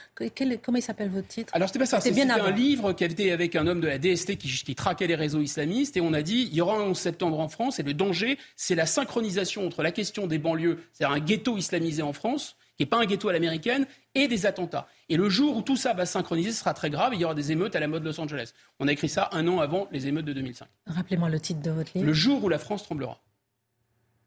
[0.63, 1.53] comment il s'appelle votre titre?
[1.55, 2.01] Alors, c'était pas ça.
[2.01, 5.07] C'était un livre qui avait été avec un homme de la DST qui, qui, traquait
[5.07, 7.79] les réseaux islamistes, et on a dit il y aura un 11 septembre en France,
[7.79, 12.01] et le danger, c'est la synchronisation entre la question des banlieues, c'est-à-dire un ghetto islamisé
[12.01, 14.87] en France, qui n'est pas un ghetto à l'américaine, et des attentats.
[15.09, 17.35] Et le jour où tout ça va synchroniser, ce sera très grave, il y aura
[17.35, 18.53] des émeutes à la mode Los Angeles.
[18.79, 20.67] On a écrit ça un an avant les émeutes de 2005.
[20.87, 22.05] Rappelez-moi le titre de votre livre.
[22.05, 23.19] Le jour où la France tremblera.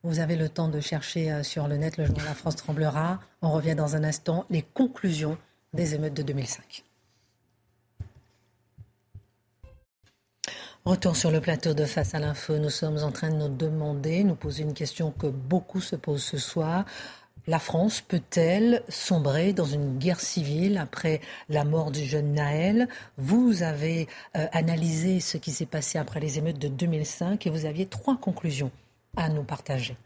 [0.04, 2.56] Vous avez le temps de chercher euh, sur le net le jour où la France
[2.56, 3.20] tremblera.
[3.42, 4.46] On revient dans un instant.
[4.48, 5.36] Les conclusions
[5.74, 6.84] des émeutes de 2005.
[10.84, 12.56] Retour sur le plateau de Face à l'info.
[12.56, 16.22] Nous sommes en train de nous demander, nous poser une question que beaucoup se posent
[16.22, 16.84] ce soir.
[17.48, 22.88] La France peut-elle sombrer dans une guerre civile après la mort du jeune Naël?
[23.16, 24.06] Vous avez
[24.36, 28.18] euh, analysé ce qui s'est passé après les émeutes de 2005 et vous aviez trois
[28.18, 28.70] conclusions
[29.16, 29.96] à nous partager.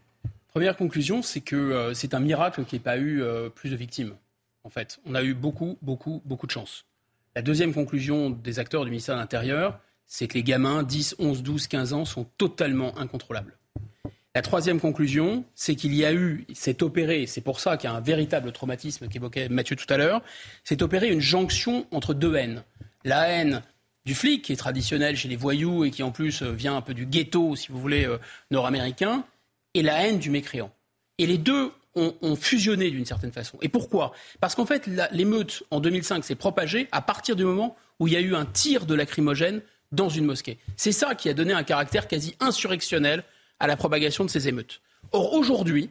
[0.47, 3.71] Première conclusion, c'est que euh, c'est un miracle qu'il n'y ait pas eu euh, plus
[3.71, 4.15] de victimes.
[4.63, 6.85] En fait, on a eu beaucoup, beaucoup, beaucoup de chance.
[7.35, 11.43] La deuxième conclusion des acteurs du ministère de l'Intérieur, c'est que les gamins, 10, 11,
[11.43, 13.57] 12, 15 ans, sont totalement incontrôlables.
[14.35, 17.93] La troisième conclusion, c'est qu'il y a eu, c'est opéré, c'est pour ça qu'il y
[17.93, 20.23] a un véritable traumatisme qu'évoquait Mathieu tout à l'heure,
[20.63, 22.63] c'est opéré une jonction entre deux haines.
[23.03, 23.61] La haine
[24.05, 26.81] du flic, qui est traditionnelle chez les voyous et qui en plus euh, vient un
[26.81, 28.17] peu du ghetto, si vous voulez, euh,
[28.49, 29.23] nord-américain,
[29.75, 30.71] et la haine du mécréant.
[31.19, 33.59] Et les deux ont, fusionné d'une certaine façon.
[33.61, 34.13] Et pourquoi?
[34.39, 38.17] Parce qu'en fait, l'émeute en 2005 s'est propagée à partir du moment où il y
[38.17, 40.57] a eu un tir de lacrymogène dans une mosquée.
[40.75, 43.23] C'est ça qui a donné un caractère quasi insurrectionnel
[43.63, 44.81] à la propagation de ces émeutes.
[45.13, 45.89] Or, aujourd'hui,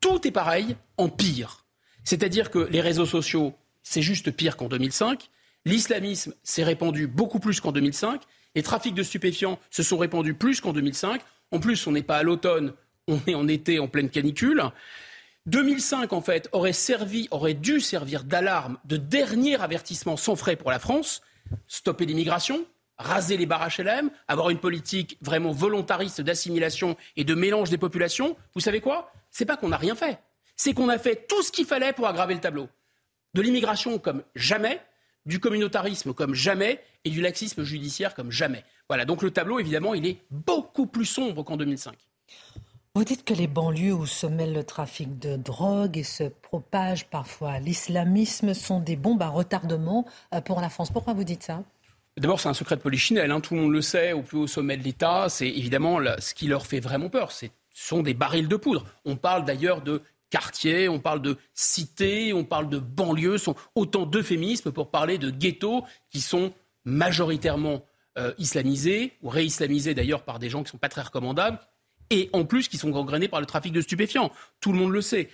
[0.00, 1.64] tout est pareil en pire.
[2.04, 5.30] C'est-à-dire que les réseaux sociaux, c'est juste pire qu'en 2005.
[5.64, 8.20] L'islamisme s'est répandu beaucoup plus qu'en 2005.
[8.54, 11.22] Les trafics de stupéfiants se sont répandus plus qu'en 2005.
[11.52, 12.74] En plus, on n'est pas à l'automne,
[13.06, 14.62] on est en été en pleine canicule.
[15.46, 20.70] 2005, en fait, aurait servi, aurait dû servir d'alarme, de dernier avertissement sans frais pour
[20.70, 21.22] la France.
[21.66, 22.66] Stopper l'immigration,
[22.98, 28.36] raser les barrages HLM, avoir une politique vraiment volontariste d'assimilation et de mélange des populations.
[28.54, 29.12] Vous savez quoi?
[29.30, 30.18] C'est pas qu'on n'a rien fait.
[30.56, 32.68] C'est qu'on a fait tout ce qu'il fallait pour aggraver le tableau.
[33.34, 34.80] De l'immigration comme jamais,
[35.26, 38.64] du communautarisme comme jamais et du laxisme judiciaire comme jamais.
[38.88, 41.94] Voilà, donc le tableau, évidemment, il est beaucoup plus sombre qu'en 2005.
[42.94, 47.06] Vous dites que les banlieues où se mêle le trafic de drogue et se propage
[47.06, 50.90] parfois l'islamisme sont des bombes à retardement euh, pour la France.
[50.90, 51.62] Pourquoi vous dites ça?
[52.18, 53.30] D'abord, c'est un secret de polichinelle.
[53.30, 53.40] Hein.
[53.40, 55.28] Tout le monde le sait, au plus haut sommet de l'État.
[55.28, 57.32] C'est évidemment ce qui leur fait vraiment peur.
[57.32, 58.84] Ce sont des barils de poudre.
[59.04, 63.38] On parle d'ailleurs de quartiers, on parle de cités, on parle de banlieues.
[63.38, 66.52] Ce sont autant d'euphémismes pour parler de ghettos qui sont
[66.84, 67.84] majoritairement
[68.18, 71.60] euh, islamisés, ou réislamisés d'ailleurs par des gens qui ne sont pas très recommandables,
[72.10, 74.32] et en plus qui sont gangrénés par le trafic de stupéfiants.
[74.60, 75.28] Tout le monde le sait.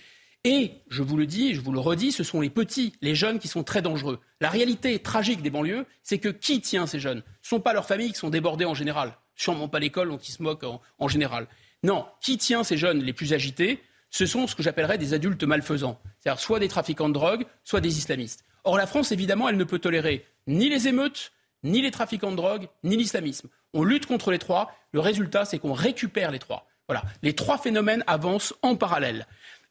[0.45, 3.39] Et, je vous le dis, je vous le redis, ce sont les petits, les jeunes
[3.39, 4.21] qui sont très dangereux.
[4.39, 7.23] La réalité tragique des banlieues, c'est que qui tient ces jeunes?
[7.41, 9.17] Ce ne sont pas leurs familles qui sont débordées en général.
[9.35, 10.65] Sûrement pas l'école dont ils se moquent
[10.99, 11.47] en, général.
[11.81, 13.81] Non, qui tient ces jeunes les plus agités?
[14.11, 15.99] Ce sont ce que j'appellerais des adultes malfaisants.
[16.19, 18.45] C'est-à-dire soit des trafiquants de drogue, soit des islamistes.
[18.65, 21.31] Or, la France, évidemment, elle ne peut tolérer ni les émeutes,
[21.63, 23.49] ni les trafiquants de drogue, ni l'islamisme.
[23.73, 24.71] On lutte contre les trois.
[24.91, 26.67] Le résultat, c'est qu'on récupère les trois.
[26.87, 27.03] Voilà.
[27.23, 29.25] Les trois phénomènes avancent en parallèle.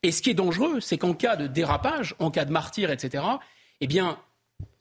[0.04, 3.24] Et ce qui est dangereux, c'est qu'en cas de dérapage, en cas de martyr, etc.,
[3.80, 4.18] eh bien,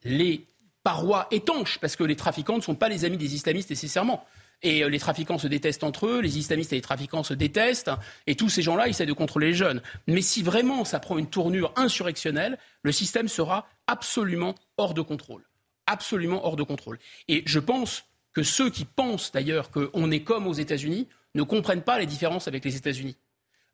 [0.03, 0.45] les
[0.83, 4.25] parois étanches, parce que les trafiquants ne sont pas les amis des islamistes nécessairement.
[4.61, 7.89] Et euh, les trafiquants se détestent entre eux, les islamistes et les trafiquants se détestent,
[8.27, 9.81] et tous ces gens-là essaient de contrôler les jeunes.
[10.07, 15.43] Mais si vraiment ça prend une tournure insurrectionnelle, le système sera absolument hors de contrôle
[15.85, 16.99] absolument hors de contrôle.
[17.27, 21.83] Et je pense que ceux qui pensent d'ailleurs qu'on est comme aux États-Unis ne comprennent
[21.83, 23.15] pas les différences avec les États-Unis.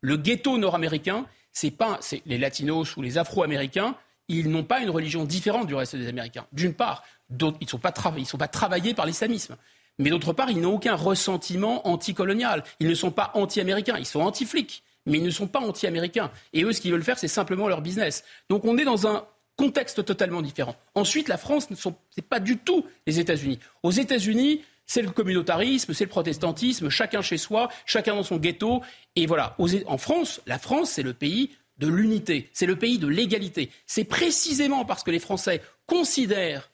[0.00, 3.96] Le ghetto nord-américain, c'est pas les latinos ou les afro-américains,
[4.28, 6.46] ils n'ont pas une religion différente du reste des Américains.
[6.52, 7.92] D'une part, ils ne sont, pas
[8.24, 9.56] sont pas travaillés par l'islamisme.
[9.98, 12.64] Mais d'autre part, ils n'ont aucun ressentiment anticolonial.
[12.78, 16.30] Ils ne sont pas anti-américains, ils sont anti-flics, mais ils ne sont pas anti-américains.
[16.52, 18.24] Et eux, ce qu'ils veulent faire, c'est simplement leur business.
[18.48, 19.24] Donc on est dans un
[19.56, 20.74] contexte totalement différent.
[20.94, 23.58] Ensuite, la France, ce n'est pas du tout les États-Unis.
[23.82, 28.82] Aux États-Unis, c'est le communautarisme, c'est le protestantisme, chacun chez soi, chacun dans son ghetto.
[29.14, 33.06] Et voilà, en France, la France, c'est le pays de l'unité, c'est le pays de
[33.06, 33.70] l'égalité.
[33.86, 36.72] C'est précisément parce que les Français considèrent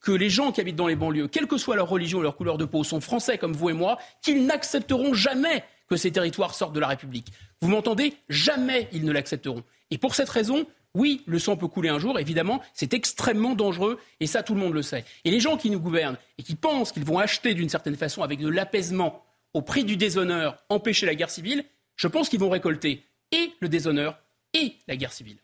[0.00, 2.34] que les gens qui habitent dans les banlieues, quelle que soit leur religion ou leur
[2.34, 6.56] couleur de peau, sont français comme vous et moi, qu'ils n'accepteront jamais que ces territoires
[6.56, 7.28] sortent de la République.
[7.60, 8.16] Vous m'entendez?
[8.28, 9.62] Jamais ils ne l'accepteront.
[9.92, 13.98] Et pour cette raison, oui, le sang peut couler un jour, évidemment, c'est extrêmement dangereux,
[14.20, 15.04] et ça tout le monde le sait.
[15.24, 18.22] Et les gens qui nous gouvernent et qui pensent qu'ils vont acheter d'une certaine façon
[18.22, 19.24] avec de l'apaisement
[19.54, 21.64] au prix du déshonneur, empêcher la guerre civile,
[21.96, 24.18] je pense qu'ils vont récolter et le déshonneur
[24.52, 25.38] et la guerre civile.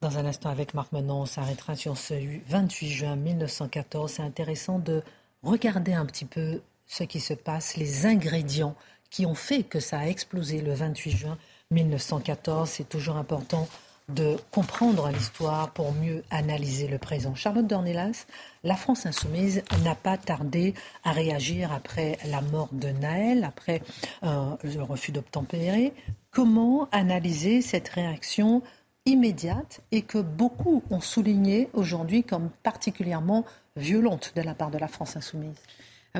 [0.00, 2.14] Dans un instant avec Marc Menon, on s'arrêtera sur ce
[2.46, 4.12] 28 juin 1914.
[4.12, 5.02] C'est intéressant de
[5.42, 8.76] regarder un petit peu ce qui se passe, les ingrédients
[9.10, 11.38] qui ont fait que ça a explosé le 28 juin
[11.70, 12.68] 1914.
[12.68, 13.68] C'est toujours important
[14.08, 17.34] de comprendre l'histoire pour mieux analyser le présent.
[17.34, 18.26] Charlotte Dornelas,
[18.64, 23.82] la France insoumise n'a pas tardé à réagir après la mort de Naël, après
[24.22, 25.92] euh, le refus d'obtempérer.
[26.30, 28.62] Comment analyser cette réaction
[29.04, 33.44] immédiate et que beaucoup ont souligné aujourd'hui comme particulièrement
[33.76, 35.56] violente de la part de la France insoumise?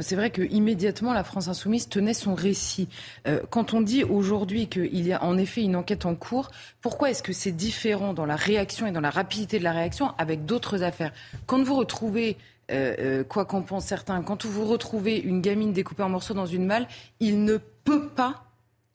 [0.02, 2.88] C'est vrai que immédiatement la France insoumise tenait son récit.
[3.26, 7.10] Euh, quand on dit aujourd'hui qu'il y a en effet une enquête en cours, pourquoi
[7.10, 10.44] est-ce que c'est différent dans la réaction et dans la rapidité de la réaction avec
[10.44, 11.12] d'autres affaires?
[11.46, 12.36] Quand vous retrouvez
[12.70, 16.46] euh, euh, quoi qu'en pensent certains, quand vous retrouvez une gamine découpée en morceaux dans
[16.46, 16.86] une malle,
[17.20, 18.44] il ne peut pas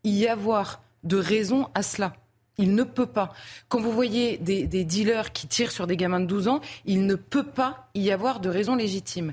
[0.04, 2.14] y avoir de raison à cela.
[2.60, 3.34] Il ne peut pas.
[3.68, 7.08] Quand vous voyez des, des, dealers qui tirent sur des gamins de 12 ans, il
[7.08, 9.32] ne peut pas y avoir de raison légitime.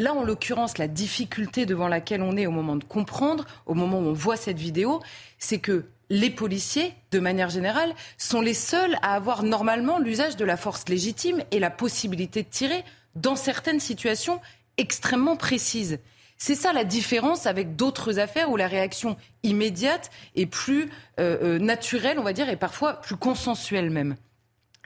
[0.00, 3.98] Là, en l'occurrence, la difficulté devant laquelle on est au moment de comprendre, au moment
[3.98, 5.02] où on voit cette vidéo,
[5.38, 10.44] c'est que les policiers, de manière générale, sont les seuls à avoir normalement l'usage de
[10.46, 12.82] la force légitime et la possibilité de tirer
[13.14, 14.40] dans certaines situations
[14.78, 15.98] extrêmement précises.
[16.38, 20.84] C'est ça la différence avec d'autres affaires où la réaction immédiate est plus
[21.18, 24.16] euh, euh, naturelle, on va dire, et parfois plus consensuelle même.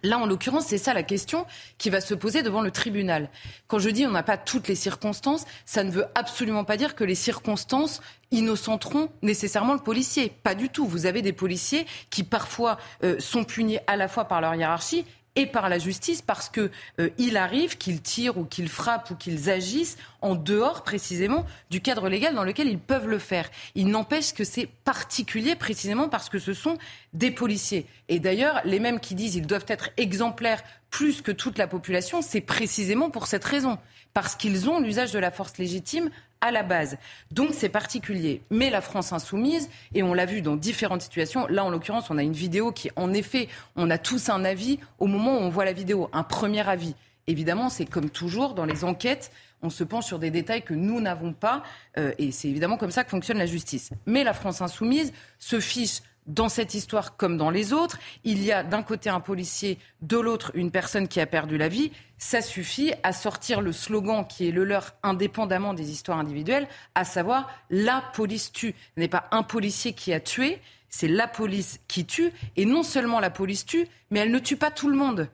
[0.05, 1.47] Là, en l'occurrence, c'est ça la question
[1.79, 3.31] qui va se poser devant le tribunal.
[3.69, 6.95] Quand je dis on n'a pas toutes les circonstances, ça ne veut absolument pas dire
[6.95, 10.31] que les circonstances innocenteront nécessairement le policier.
[10.43, 10.87] Pas du tout.
[10.87, 15.07] Vous avez des policiers qui parfois euh, sont punis à la fois par leur hiérarchie
[15.37, 16.71] et par la justice parce que
[17.01, 21.81] euh, il arrive qu'ils tirent ou qu'ils frappent ou qu'ils agissent en dehors précisément du
[21.81, 23.51] cadre légal dans lequel ils peuvent le faire.
[23.75, 26.79] Il n'empêche que c'est particulier précisément parce que ce sont
[27.13, 27.87] des policiers.
[28.09, 32.23] Et d'ailleurs, les mêmes qui disent qu'ils doivent être exemplaires plus que toute la population,
[32.23, 33.79] c'est précisément pour cette raison.
[34.13, 36.11] Parce qu'ils ont l'usage de la force légitime
[36.45, 36.99] à la base.
[37.31, 38.43] Donc c'est particulier.
[38.51, 42.19] Mais la France insoumise, et on l'a vu dans différentes situations, là en l'occurrence on
[42.19, 45.49] a une vidéo qui en effet, on a tous un avis au moment où on
[45.49, 46.95] voit la vidéo, un premier avis.
[47.27, 51.01] Évidemment, c'est comme toujours dans les enquêtes, on se penche sur des détails que nous
[51.01, 51.63] n'avons pas,
[51.97, 53.91] euh, et c'est évidemment comme ça que fonctionne la justice.
[54.05, 57.99] Mais la France insoumise se fiche dans cette histoire comme dans les autres.
[58.25, 61.69] Il y a d'un côté un policier, de l'autre une personne qui a perdu la
[61.69, 61.93] vie.
[62.19, 67.05] Ça suffit à sortir le slogan qui est le leur indépendamment des histoires individuelles, à
[67.05, 68.75] savoir la police tue.
[68.95, 72.33] Ce n'est pas un policier qui a tué, c'est la police qui tue.
[72.57, 75.29] Et non seulement la police tue, mais elle ne tue pas tout le monde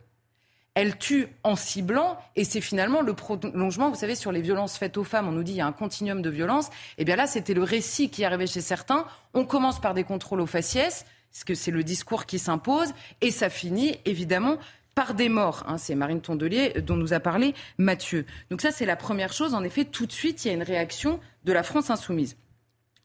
[0.74, 4.96] elle tue en ciblant, et c'est finalement le prolongement, vous savez, sur les violences faites
[4.96, 7.16] aux femmes, on nous dit il y a un continuum de violences, et eh bien
[7.16, 9.04] là, c'était le récit qui arrivait chez certains.
[9.34, 13.30] On commence par des contrôles aux faciès, parce que c'est le discours qui s'impose, et
[13.30, 14.58] ça finit évidemment
[14.94, 15.64] par des morts.
[15.66, 15.78] Hein.
[15.78, 18.26] c'est Marine Tondelier dont nous a parlé Mathieu.
[18.50, 19.54] Donc ça, c'est la première chose.
[19.54, 22.36] En effet, tout de suite, il y a une réaction de la France insoumise.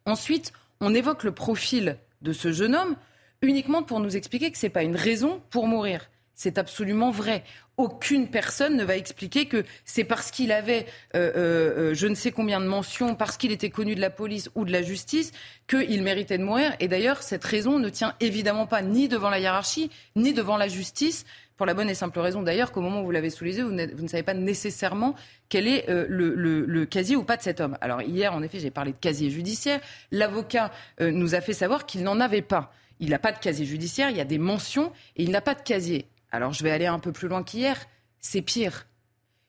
[0.06, 0.52] Ensuite,
[0.82, 2.96] on évoque le profil de ce jeune homme
[3.42, 6.10] uniquement pour nous expliquer que ce n'est pas une raison pour mourir.
[6.36, 7.44] C'est absolument vrai.
[7.78, 12.16] Aucune personne ne va expliquer que c'est parce qu'il avait euh, euh, euh, je ne
[12.16, 15.32] sais combien de mentions, parce qu'il était connu de la police ou de la justice,
[15.68, 16.76] qu'il méritait de mourir.
[16.82, 20.68] Et d'ailleurs, cette raison ne tient évidemment pas ni devant la hiérarchie, ni devant la
[20.68, 21.26] justice.
[21.56, 23.64] Pour la bonne et simple raison d'ailleurs qu'au moment où vous l'avez sous les yeux,
[23.64, 25.16] vous, ne savez pas nécessairement
[25.48, 27.78] quel est le, casier ou pas de cet homme.
[27.80, 29.80] Alors hier, en effet, j'ai parlé de casier judiciaire.
[30.12, 30.70] L'avocat
[31.00, 32.74] nous a fait savoir qu'il n'en avait pas.
[33.00, 35.56] Il n'a pas de casier judiciaire, il y a des mentions et il n'a pas
[35.56, 36.08] de casier.
[36.36, 37.78] Alors je vais aller un peu plus loin qu'hier,
[38.20, 38.88] c'est pire.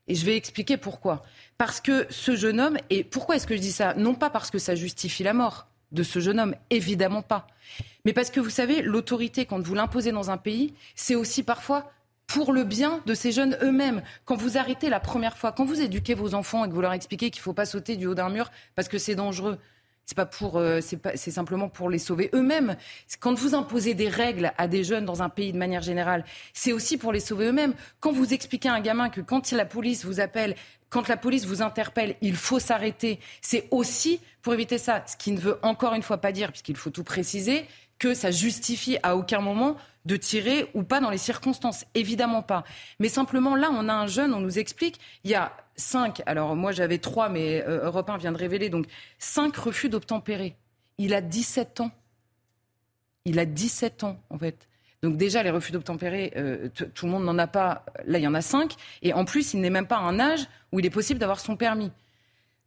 [0.07, 1.25] Et je vais expliquer pourquoi.
[1.59, 3.95] Parce que ce jeune homme, et pourquoi est-ce que je dis ça?
[3.95, 7.49] Non pas parce que ça justifie la mort de ce jeune homme, évidemment pas.
[8.05, 11.91] Mais parce que vous savez, l'autorité, quand vous l'imposez dans un pays, c'est aussi parfois
[12.29, 14.03] pour le bien de ces jeunes eux-mêmes.
[14.25, 16.93] Quand vous arrêtez la première fois, quand vous éduquez vos enfants et que vous leur
[16.93, 19.59] expliquez qu'il ne faut pas sauter du haut d'un mur parce que c'est dangereux,
[20.07, 22.77] c'est pas pour, euh, c'est simplement pour les sauver eux-mêmes.
[23.19, 26.73] Quand vous imposez des règles à des jeunes dans un pays de manière générale, c'est
[26.73, 27.75] aussi pour les sauver eux-mêmes.
[27.99, 30.55] Quand vous expliquez à un gamin que quand la police vous appelle,
[30.91, 35.03] quand la police vous interpelle, il faut s'arrêter, c'est aussi pour éviter ça.
[35.07, 37.67] Ce qui ne veut encore une fois pas dire, puisqu'il faut tout préciser,
[37.99, 41.85] que ça justifie à aucun moment de tirer ou pas dans les circonstances.
[41.95, 42.65] Évidemment pas.
[43.01, 46.57] Mais simplement, là, on a un jeune, on nous explique, il y a cinq, alors
[46.57, 48.87] moi j'avais trois, mais euh, Europe 1 vient de révéler, donc
[49.19, 50.57] cinq refus d'obtempérer.
[50.99, 51.91] Il a 17 ans.
[53.25, 54.69] Il a 17 ans, en fait.
[55.03, 57.85] Donc déjà, les refus d'obtempérer, euh, tout le monde n'en a pas.
[58.07, 58.75] Là, il y en a cinq.
[59.03, 61.41] Et en plus, il n'est même pas à un âge où il est possible d'avoir
[61.41, 61.91] son permis.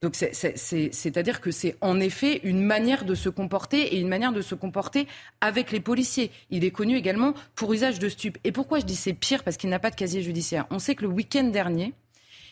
[0.02, 4.42] Donc c'est-à-dire que c'est en effet une manière de se comporter et une manière de
[4.42, 5.08] se comporter
[5.42, 6.32] avec les policiers.
[6.52, 8.38] Il est connu également pour usage de stupes.
[8.46, 9.44] Et pourquoi je dis c'est pire?
[9.44, 10.68] Parce qu'il n'a pas de casier judiciaire.
[10.70, 11.94] On sait que le week-end dernier,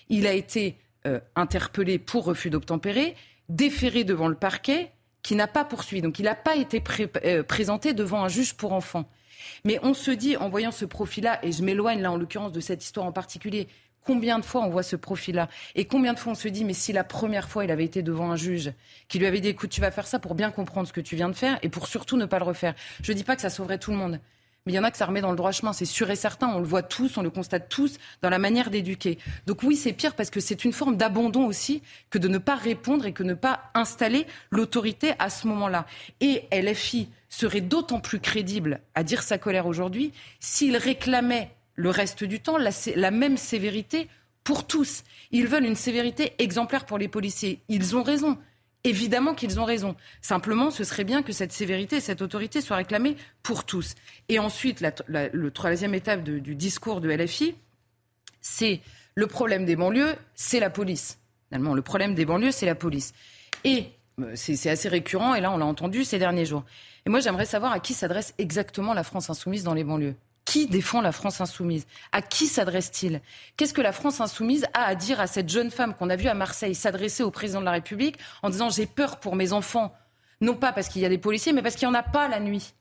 [0.10, 3.16] il a été euh, interpellé pour refus d'obtempérer,
[3.48, 4.92] déféré devant le parquet,
[5.24, 6.02] qui n'a pas poursuivi.
[6.02, 6.84] Donc il n'a pas été
[7.24, 9.10] euh, présenté devant un juge pour enfants.
[9.64, 12.60] Mais on se dit, en voyant ce profil-là, et je m'éloigne là en l'occurrence de
[12.60, 13.68] cette histoire en particulier,
[14.08, 16.74] combien de fois on voit ce profil-là Et combien de fois on se dit, mais
[16.74, 18.72] si la première fois il avait été devant un juge,
[19.10, 21.16] qui lui avait dit, écoute, tu vas faire ça pour bien comprendre ce que tu
[21.18, 22.74] viens de faire et pour surtout ne pas le refaire.
[23.04, 24.20] Je ne dis pas que ça sauverait tout le monde.
[24.66, 26.16] mais il y en a que ça remet dans le droit chemin, c'est sûr et
[26.16, 29.18] certain, on le voit tous, on le constate tous dans la manière d'éduquer.
[29.46, 32.56] Donc oui, c'est pire parce que c'est une forme d'abandon aussi que de ne pas
[32.56, 35.86] répondre et que ne pas installer l'autorité à ce moment-là.
[36.22, 42.26] Et LFI serait d'autant plus crédible à dire sa colère aujourd'hui s'il réclamait le reste
[42.26, 44.10] du temps la, la même sévérité
[44.44, 45.04] pour tous.
[45.32, 47.62] Ils veulent une sévérité exemplaire pour les policiers.
[47.70, 48.38] Ils ont raison.
[48.84, 49.96] Évidemment qu'ils ont raison.
[50.22, 53.96] Simplement, ce serait bien que cette sévérité, cette autorité soit réclamée pour tous.
[54.30, 54.92] Et ensuite, la,
[55.52, 57.56] troisième étape du discours de LFI,
[58.42, 58.82] c'est
[59.16, 61.20] le problème des banlieues, c'est la police.
[61.50, 63.14] Finalement, le problème des banlieues, c'est la police.
[63.64, 63.88] Et
[64.20, 66.64] euh, c'est assez récurrent, et là, on l'a entendu ces derniers jours.
[67.06, 70.16] Et moi, j'aimerais savoir à qui s'adresse exactement la France insoumise dans les banlieues.
[70.48, 71.86] Qui défend la France insoumise?
[72.14, 73.20] À qui s'adresse-t-il?
[73.58, 76.30] Qu'est-ce que la France insoumise a à dire à cette jeune femme qu'on a vue
[76.30, 79.94] à Marseille s'adresser au président de la République en disant j'ai peur pour mes enfants,
[80.40, 82.30] non pas parce qu'il y a des policiers, mais parce qu'il n'y en a pas
[82.30, 82.74] la nuit.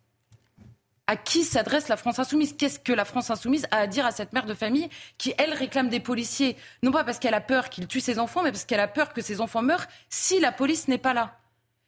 [1.09, 2.55] À qui s'adresse la France insoumise?
[2.57, 4.89] Qu'est-ce que la France insoumise a à dire à cette mère de famille
[5.19, 6.57] qui, elle, réclame des policiers?
[6.85, 9.12] Non pas parce qu'elle a peur qu'ils tuent ses enfants, mais parce qu'elle a peur
[9.12, 11.37] que ses enfants meurent si la police n'est pas là.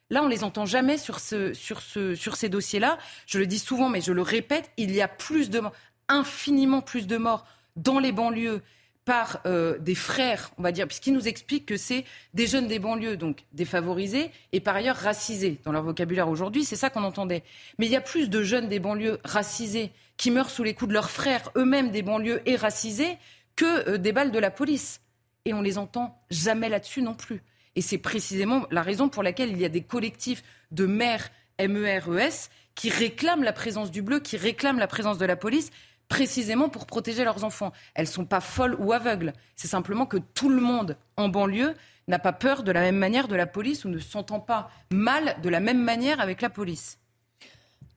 [0.09, 2.97] Là, on les entend jamais sur, ce, sur, ce, sur ces dossiers-là.
[3.27, 5.73] Je le dis souvent, mais je le répète, il y a plus de morts,
[6.07, 7.45] infiniment plus de morts
[7.75, 8.61] dans les banlieues
[9.05, 12.05] par euh, des frères, on va dire, puisqu'ils nous expliquent que c'est
[12.35, 16.75] des jeunes des banlieues, donc défavorisés, et par ailleurs racisés dans leur vocabulaire aujourd'hui, c'est
[16.75, 17.43] ça qu'on entendait.
[17.79, 20.89] Mais il y a plus de jeunes des banlieues racisés qui meurent sous les coups
[20.89, 23.17] de leurs frères, eux-mêmes des banlieues et racisés,
[23.55, 25.01] que euh, des balles de la police.
[25.45, 27.41] Et on les entend jamais là-dessus non plus.
[27.75, 32.49] Et c'est précisément la raison pour laquelle il y a des collectifs de maires MERES
[32.75, 35.71] qui réclament la présence du bleu, qui réclament la présence de la police,
[36.07, 37.71] précisément pour protéger leurs enfants.
[37.93, 39.33] Elles ne sont pas folles ou aveugles.
[39.55, 41.75] C'est simplement que tout le monde en banlieue
[42.07, 45.37] n'a pas peur de la même manière de la police ou ne s'entend pas mal
[45.41, 46.97] de la même manière avec la police.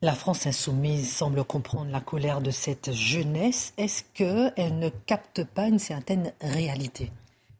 [0.02, 3.72] La France insoumise semble comprendre la colère de cette jeunesse.
[3.78, 7.12] Est-ce qu'elle ne capte pas une certaine réalité?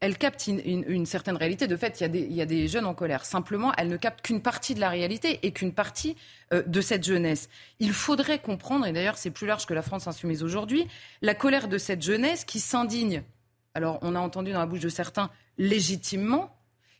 [0.02, 1.68] Elle capte une, certaine réalité.
[1.68, 3.24] De fait, il y, a des, jeunes en colère.
[3.24, 6.16] Simplement, elle ne capte qu'une partie de la réalité et qu'une partie
[6.52, 7.48] euh, de cette jeunesse.
[7.78, 10.88] Il faudrait comprendre, et d'ailleurs c'est plus large que la France insoumise aujourd'hui,
[11.22, 13.22] la colère de cette jeunesse qui s'indigne.
[13.74, 16.52] Alors, on a entendu dans la bouche de certains légitimement,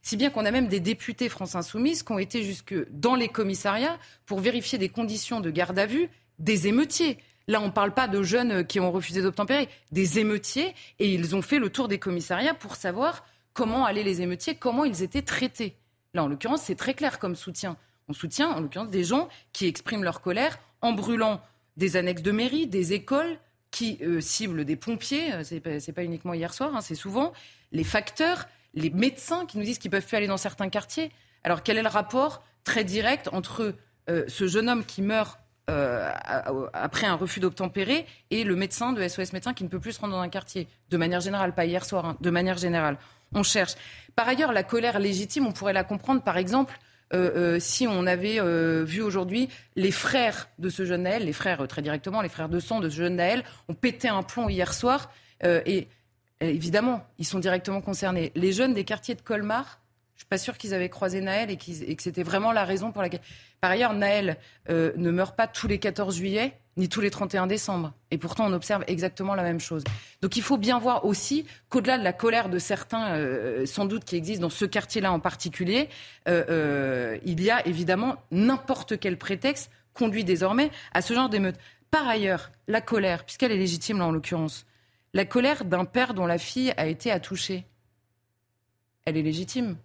[0.03, 3.29] si bien qu'on a même des députés France insoumise qui ont été jusque dans les
[3.29, 7.19] commissariats pour vérifier des conditions de garde à vue des émeutiers.
[7.49, 11.35] Là, on ne parle pas de jeunes qui ont refusé d'obtempérer, des émeutiers, et ils
[11.35, 15.23] ont fait le tour des commissariats pour savoir comment allaient les émeutiers, comment ils étaient
[15.23, 15.77] traités.
[16.15, 17.77] Là, en l'occurrence, c'est très clair comme soutien.
[18.09, 21.41] On soutient, en l'occurrence, des gens qui expriment leur colère en brûlant
[21.77, 23.39] des annexes de mairie, des écoles,
[23.73, 27.33] qui euh, ciblent des pompiers, euh, ce n'est pas, uniquement hier soir, hein, c'est souvent
[27.73, 31.11] les facteurs, les médecins qui nous disent qu'ils peuvent plus aller dans certains quartiers.
[31.43, 33.75] Alors quel est le rapport très direct entre
[34.11, 35.41] euh, ce jeune homme qui meurt
[35.71, 36.11] euh,
[36.73, 40.01] après un refus d'obtempérer et le médecin de SOS médecin qui ne peut plus se
[40.01, 40.67] rendre dans un quartier.
[40.91, 42.99] De manière générale, pas hier soir, hein, de manière générale.
[43.33, 43.75] On cherche.
[44.17, 46.77] Par ailleurs, la colère légitime, on pourrait la comprendre, par exemple,
[47.15, 48.41] euh, euh, si on avait
[48.85, 52.59] vu aujourd'hui les frères de ce jeune Naël, les frères très directement, les frères de
[52.59, 55.13] sang de ce jeune Naël, ont pété un plomb hier soir.
[55.45, 55.89] et
[56.41, 58.33] évidemment, ils sont directement concernés.
[58.35, 59.82] Les jeunes des quartiers de Colmar,
[60.23, 63.03] suis pas sûre qu'ils avaient croisé Naël et, et que c'était vraiment la raison pour
[63.03, 63.21] laquelle.
[63.61, 64.39] Par ailleurs, Naël
[64.71, 67.93] euh, ne meurt pas tous les 14 juillet ni tous les 31 décembre.
[68.11, 69.85] Et pourtant, on observe exactement la même chose.
[70.21, 74.05] Donc il faut bien voir aussi qu'au-delà de la colère de certains, euh, sans doute
[74.05, 75.89] qui existent dans ce quartier-là en particulier,
[76.29, 81.57] euh, il y a évidemment n'importe quel prétexte conduit désormais à ce genre d'émeute.
[81.91, 84.67] Par ailleurs, la colère, puisqu'elle est légitime là en l'occurrence,
[85.15, 87.67] la colère d'un père dont la fille a été attouchée,
[89.05, 89.77] elle est légitime.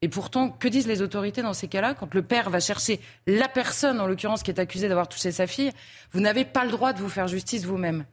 [0.00, 3.48] Et pourtant, que disent les autorités dans ces cas-là Quand le père va chercher la
[3.48, 5.72] personne, en l'occurrence, qui est accusée d'avoir touché sa fille,
[6.12, 8.04] vous n'avez pas le droit de vous faire justice vous-même.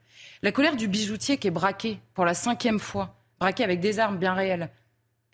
[0.41, 4.17] La colère du bijoutier qui est braqué pour la cinquième fois, braqué avec des armes
[4.17, 4.69] bien réelles,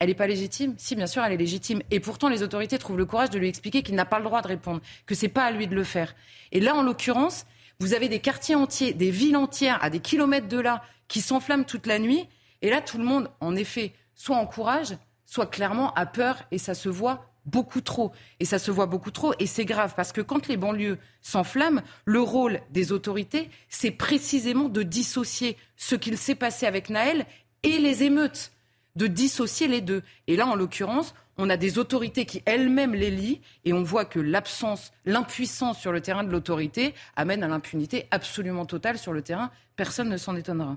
[0.01, 0.73] elle n'est pas légitime?
[0.77, 1.83] Si, bien sûr, elle est légitime.
[1.91, 4.41] Et pourtant, les autorités trouvent le courage de lui expliquer qu'il n'a pas le droit
[4.41, 6.15] de répondre, que c'est pas à lui de le faire.
[6.51, 7.45] Et là, en l'occurrence,
[7.79, 11.65] vous avez des quartiers entiers, des villes entières à des kilomètres de là, qui s'enflamment
[11.65, 12.27] toute la nuit.
[12.63, 14.97] Et là, tout le monde, en effet, soit encourage,
[15.31, 18.11] soit clairement à peur et ça se voit beaucoup trop.
[18.41, 21.81] Et ça se voit beaucoup trop et c'est grave parce que quand les banlieues s'enflamment,
[22.03, 27.25] le rôle des autorités, c'est précisément de dissocier ce qu'il s'est passé avec Naël
[27.63, 28.51] et les émeutes,
[28.97, 30.03] de dissocier les deux.
[30.27, 34.03] Et là, en l'occurrence, on a des autorités qui elles-mêmes les lient et on voit
[34.03, 39.21] que l'absence, l'impuissance sur le terrain de l'autorité amène à l'impunité absolument totale sur le
[39.21, 39.49] terrain.
[39.77, 40.75] Personne ne s'en étonnera.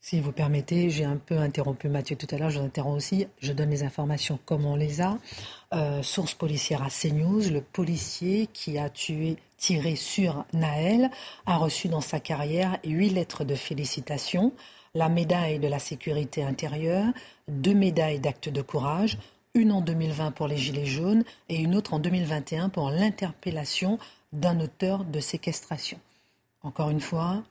[0.00, 3.26] Si vous permettez, j'ai un peu interrompu Mathieu tout à l'heure, je l'interromps aussi.
[3.40, 5.18] Je donne les informations comme on les a.
[5.74, 11.10] Euh, source policière à CNews, le policier qui a tué, tiré sur Naël
[11.46, 14.52] a reçu dans sa carrière huit lettres de félicitations,
[14.94, 17.12] la médaille de la sécurité intérieure,
[17.48, 19.18] deux médailles d'acte de courage,
[19.54, 23.98] une en 2020 pour les Gilets jaunes et une autre en 2021 pour l'interpellation
[24.32, 25.98] d'un auteur de séquestration.
[26.62, 27.42] Encore une fois,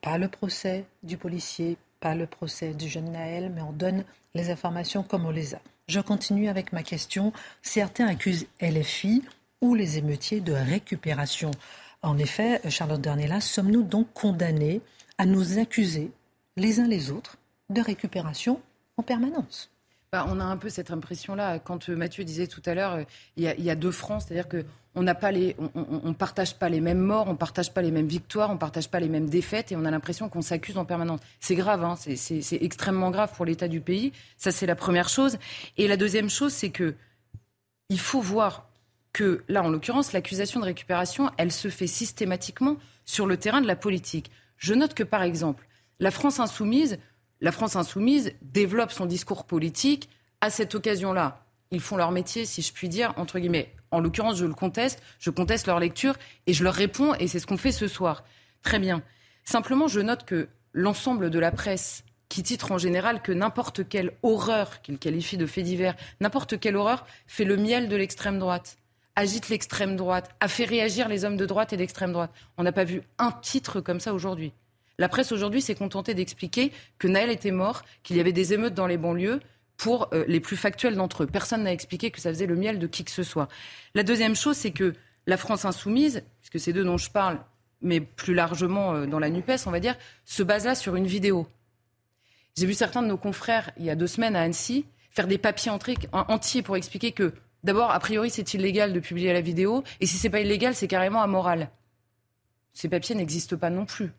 [0.00, 4.04] pas le procès du policier, pas le procès du jeune Naël, mais on donne
[4.34, 5.60] les informations comme on les a.
[5.88, 7.32] Je continue avec ma question.
[7.62, 9.22] Certains accusent LFI
[9.60, 11.50] ou les émeutiers de récupération.
[12.02, 14.80] En effet, Charlotte Dernella, sommes-nous donc condamnés
[15.18, 16.10] à nous accuser
[16.56, 17.36] les uns les autres
[17.68, 18.60] de récupération
[18.96, 19.70] en permanence?
[20.12, 21.60] Bah, on a un peu cette impression-là.
[21.60, 23.04] Quand euh, Mathieu disait tout à l'heure, euh,
[23.36, 24.64] il, y, a deux francs, c'est-à-dire que
[24.96, 28.08] on n'a pas les, on, partage pas les mêmes morts, on partage pas les mêmes
[28.08, 31.20] victoires, on partage pas les mêmes défaites, et on a l'impression qu'on s'accuse en permanence.
[31.38, 34.12] C'est grave, hein, c'est extrêmement grave pour l'état du pays.
[34.36, 35.38] Ça, c'est la première chose.
[35.76, 36.96] Et la deuxième chose, c'est que
[37.88, 38.68] il faut voir
[39.12, 43.68] que là, en l'occurrence, l'accusation de récupération, elle se fait systématiquement sur le terrain de
[43.68, 44.32] la politique.
[44.56, 45.68] Je note que, par exemple,
[46.00, 46.98] la France insoumise
[47.40, 50.08] la France insoumise développe son discours politique
[50.40, 51.44] à cette occasion-là.
[51.70, 53.72] Ils font leur métier, si je puis dire, entre guillemets.
[53.90, 56.16] En l'occurrence, je le conteste, je conteste leur lecture
[56.46, 58.24] et je leur réponds et c'est ce qu'on fait ce soir.
[58.62, 59.02] Très bien.
[59.44, 64.12] Simplement, je note que l'ensemble de la presse qui titre en général que n'importe quelle
[64.22, 68.78] horreur qu'il qualifie de fait divers, n'importe quelle horreur fait le miel de l'extrême droite,
[69.16, 72.30] agite l'extrême droite, a fait réagir les hommes de droite et d'extrême droite.
[72.56, 74.52] On n'a pas vu un titre comme ça aujourd'hui.
[75.00, 78.74] La presse aujourd'hui s'est contentée d'expliquer que Naël était mort, qu'il y avait des émeutes
[78.74, 79.40] dans les banlieues
[79.78, 81.26] pour euh, les plus factuels d'entre eux.
[81.26, 83.48] Personne n'a expliqué que ça faisait le miel de qui que ce soit.
[83.94, 84.92] La deuxième chose, c'est que
[85.26, 87.40] la France insoumise, puisque c'est d'eux dont je parle,
[87.80, 89.96] mais plus largement euh, dans la NUPES, on va dire,
[90.26, 91.46] se base là sur une vidéo.
[92.58, 95.38] J'ai vu certains de nos confrères, il y a deux semaines à Annecy, faire des
[95.38, 95.72] papiers
[96.12, 97.32] entiers pour expliquer que,
[97.64, 100.88] d'abord, a priori, c'est illégal de publier la vidéo, et si c'est pas illégal, c'est
[100.88, 101.70] carrément amoral.
[102.74, 104.10] Ces papiers n'existent pas non plus.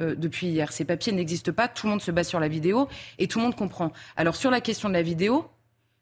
[0.00, 0.72] Euh, depuis hier.
[0.72, 2.88] Ces papiers n'existent pas, tout le monde se base sur la vidéo
[3.18, 3.92] et tout le monde comprend.
[4.16, 5.46] Alors sur la question de la vidéo,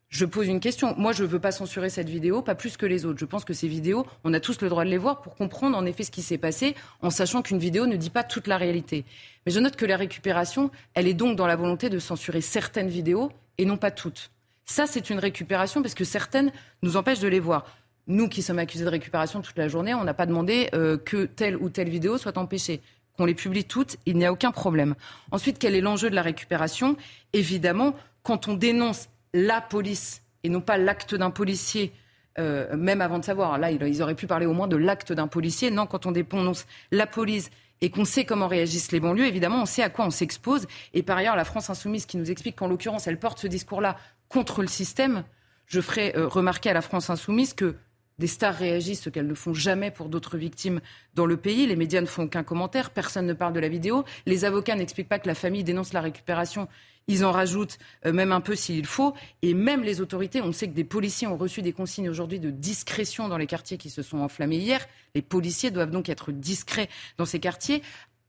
[0.09, 0.95] je pose une question.
[0.97, 3.19] Moi, je ne veux pas censurer cette vidéo, pas plus que les autres.
[3.19, 5.77] Je pense que ces vidéos, on a tous le droit de les voir pour comprendre
[5.77, 8.57] en effet ce qui s'est passé, en sachant qu'une vidéo ne dit pas toute la
[8.57, 9.05] réalité.
[9.45, 12.89] Mais je note que la récupération, elle est donc dans la volonté de censurer certaines
[12.89, 14.31] vidéos et non pas toutes.
[14.65, 17.65] Ça, c'est une récupération parce que certaines nous empêchent de les voir.
[18.07, 21.25] Nous qui sommes accusés de récupération toute la journée, on n'a pas demandé euh, que
[21.25, 22.81] telle ou telle vidéo soit empêchée
[23.19, 24.95] qu'on les publie toutes, il n'y a aucun problème.
[25.31, 26.95] Ensuite, quel est l'enjeu de la récupération?
[27.33, 27.93] Évidemment,
[28.23, 31.91] quand on dénonce la police et non pas l'acte d'un policier,
[32.37, 35.27] euh, même avant de savoir, là, ils auraient pu parler au moins de l'acte d'un
[35.27, 35.69] policier.
[35.69, 37.49] Non, quand on dénonce la police
[37.81, 40.65] et qu'on sait comment réagissent les banlieues, évidemment, on sait à quoi on s'expose.
[40.93, 43.97] Et par ailleurs, la France insoumise qui nous explique qu'en l'occurrence, elle porte ce discours-là
[44.29, 45.25] contre le système,
[45.65, 47.75] je ferai euh, remarquer à la France insoumise que
[48.19, 50.81] des stars réagissent, ce qu'elles ne font jamais pour d'autres victimes
[51.15, 51.65] dans le pays.
[51.65, 54.05] Les médias ne font aucun commentaire, personne ne parle de la vidéo.
[54.25, 56.67] Les avocats n'expliquent pas que la famille dénonce la récupération.
[57.09, 59.15] Ils en rajoutent euh, même un peu s'il faut.
[59.41, 62.51] Et même les autorités, on sait que des policiers ont reçu des consignes aujourd'hui de
[62.51, 64.85] discrétion dans les quartiers qui se sont enflammés hier.
[65.15, 67.81] Les policiers doivent donc être discrets dans ces quartiers.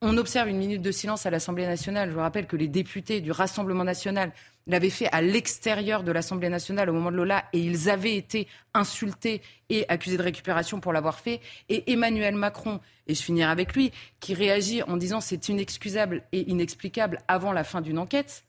[0.02, 2.08] On observe une minute de silence à l'Assemblée nationale.
[2.08, 4.32] Je vous rappelle que les députés du Rassemblement national
[4.66, 8.48] l'avaient fait à l'extérieur de l'Assemblée nationale au moment de Lola et ils avaient été
[8.72, 11.40] insultés et accusés de récupération pour l'avoir fait.
[11.68, 16.50] Et Emmanuel Macron, et je finirai avec lui, qui réagit en disant c'est inexcusable et
[16.50, 18.44] inexplicable avant la fin d'une enquête.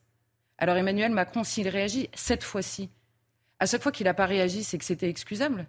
[0.56, 2.88] Alors Emmanuel Macron, s'il réagit cette fois-ci,
[3.58, 5.66] à chaque fois qu'il n'a pas réagi, c'est que c'était excusable?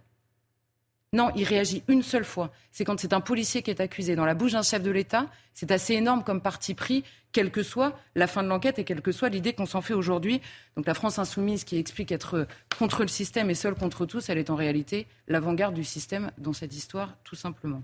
[1.14, 2.51] Non, il réagit une seule fois.
[2.72, 4.16] C'est quand c'est un policier qui est accusé.
[4.16, 7.61] Dans la bouche d'un chef de l'État, c'est assez énorme comme parti pris, quelle que
[7.61, 10.41] soit la fin de l'enquête et quelle que soit l'idée qu'on s'en fait aujourd'hui.
[10.76, 12.47] Donc la France insoumise qui explique être
[12.80, 16.53] contre le système et seule contre tous, elle est en réalité l'avant-garde du système dans
[16.53, 17.84] cette histoire, tout simplement.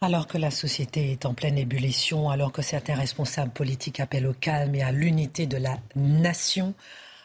[0.00, 4.32] Alors que la société est en pleine ébullition, alors que certains responsables politiques appellent au
[4.32, 6.74] calme et à l'unité de la nation,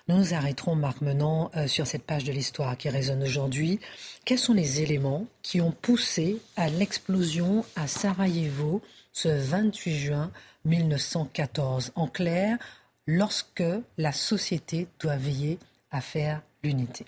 [0.07, 3.79] nous arrêterons, Marc Menant, euh, sur cette page de l'histoire qui résonne aujourd'hui.
[4.25, 8.81] Quels sont les éléments qui ont poussé à l'explosion à Sarajevo
[9.11, 10.31] ce 28 juin
[10.65, 12.57] 1914 En clair,
[13.05, 13.63] lorsque
[13.97, 15.59] la société doit veiller
[15.91, 17.05] à faire l'unité.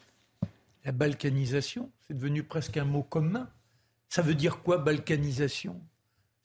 [0.83, 3.49] La balkanisation, c'est devenu presque un mot commun.
[4.09, 5.79] Ça veut dire quoi, balkanisation?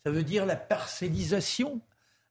[0.04, 1.80] Ça veut dire la parcellisation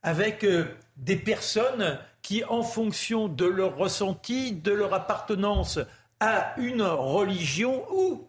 [0.03, 0.65] avec euh,
[0.97, 5.77] des personnes qui, en fonction de leur ressenti, de leur appartenance
[6.19, 8.27] à une religion ou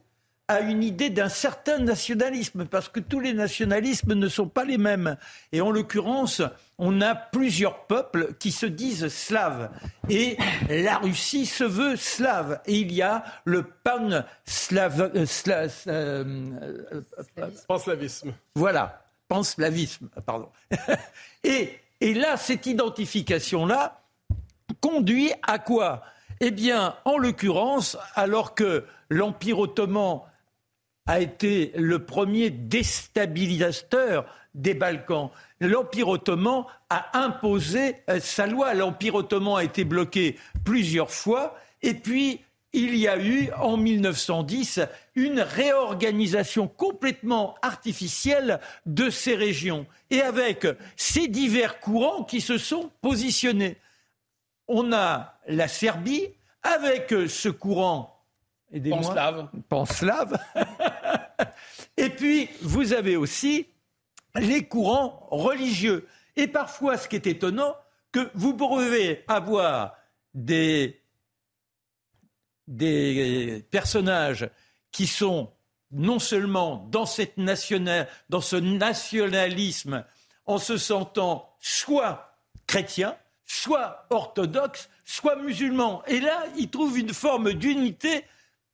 [0.49, 4.77] à une idée d'un certain nationalisme, parce que tous les nationalismes ne sont pas les
[4.77, 5.17] mêmes.
[5.53, 6.43] Et en l'occurrence,
[6.77, 9.71] on a plusieurs peuples qui se disent slaves.
[10.11, 10.37] Et
[10.69, 12.61] la Russie se veut slave.
[12.67, 15.13] Et il y a le pan-slave...
[15.15, 15.25] Euh,
[15.87, 17.01] euh,
[17.67, 18.35] Panslavisme.
[18.55, 20.51] Voilà, panslavisme, pardon.
[21.45, 21.71] et,
[22.05, 24.03] et là, cette identification-là
[24.83, 26.03] conduit à quoi?
[26.39, 30.21] Eh bien, en l'occurrence, alors que l'Empire ottoman
[31.07, 35.31] a été le premier déstabilisateur des Balkans.
[35.61, 38.75] L'Empire ottoman a imposé euh, sa loi.
[38.75, 41.57] L'Empire ottoman a été bloqué plusieurs fois.
[41.81, 42.44] Et puis,
[42.75, 44.81] il y a eu, en 1910,
[45.15, 49.87] une réorganisation complètement artificielle de ces régions.
[50.11, 50.67] Et avec
[50.97, 53.77] ces divers courants qui se sont positionnés.
[54.67, 56.29] On a la Serbie,
[56.63, 58.11] avec ce courant
[58.91, 59.49] Panslave.
[59.69, 60.39] Panslave.
[61.97, 63.67] Et puis, vous avez aussi
[64.35, 66.09] les courants religieux.
[66.37, 67.77] Et parfois, ce qui est étonnant,
[68.11, 69.97] que vous pouvez avoir
[70.35, 71.01] des,
[72.67, 74.49] des personnages
[74.93, 75.53] qui sont
[75.91, 80.05] non seulement dans, cette ce nationalisme
[80.47, 86.03] en se sentant soit chrétiens, soit orthodoxes, soit musulmans.
[86.07, 88.25] Et là, ils trouvent une forme d'unité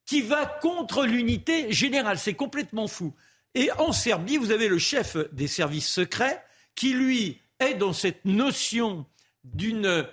[0.06, 2.18] qui va contre l'unité générale.
[2.18, 3.14] C'est complètement fou.
[3.54, 6.42] Et en Serbie, vous avez le chef des services secrets
[6.74, 9.06] qui, lui, est dans cette notion
[9.44, 10.06] d'un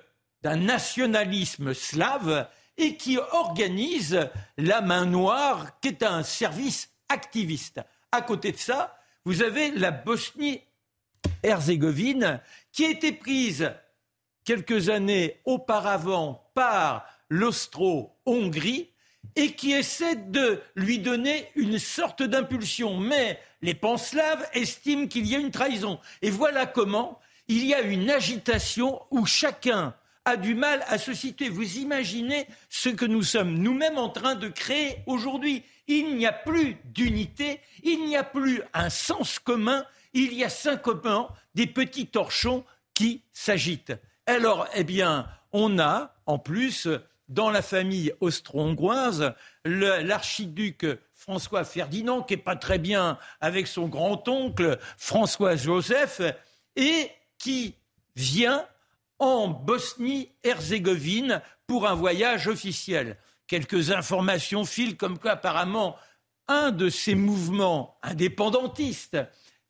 [0.43, 2.47] nationalisme slave
[2.77, 7.81] et qui organise la main noire, qui est un service activiste.
[8.11, 12.39] À côté de ça, vous avez la Bosnie-Herzégovine
[12.71, 13.71] qui a été prise
[14.45, 18.91] quelques années auparavant par l'Austro-Hongrie
[19.35, 22.97] et qui essaie de lui donner une sorte d'impulsion.
[22.97, 25.99] Mais les panslaves estiment qu'il y a une trahison.
[26.21, 29.95] Et voilà comment il y a une agitation où chacun
[30.27, 31.47] a du mal à se situer.
[31.47, 35.63] Vous imaginez ce que nous sommes nous-mêmes en train de créer aujourd'hui.
[35.87, 40.49] Il n'y a plus d'unité, il n'y a plus un sens commun, il y a
[40.49, 43.93] simplement des petits torchons qui s'agitent.
[44.25, 46.89] Alors, eh bien, on a en plus
[47.29, 54.77] dans la famille austro-hongroise, l'archiduc François Ferdinand, qui n'est pas très bien avec son grand-oncle
[54.97, 56.21] François Joseph,
[56.75, 57.75] et qui
[58.17, 58.65] vient
[59.19, 63.17] en Bosnie-Herzégovine pour un voyage officiel.
[63.47, 65.95] Quelques informations filent comme quoi apparemment
[66.47, 69.17] un de ces mouvements indépendantistes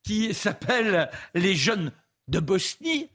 [0.03, 1.91] qui s'appelle les jeunes
[2.27, 3.09] de Bosnie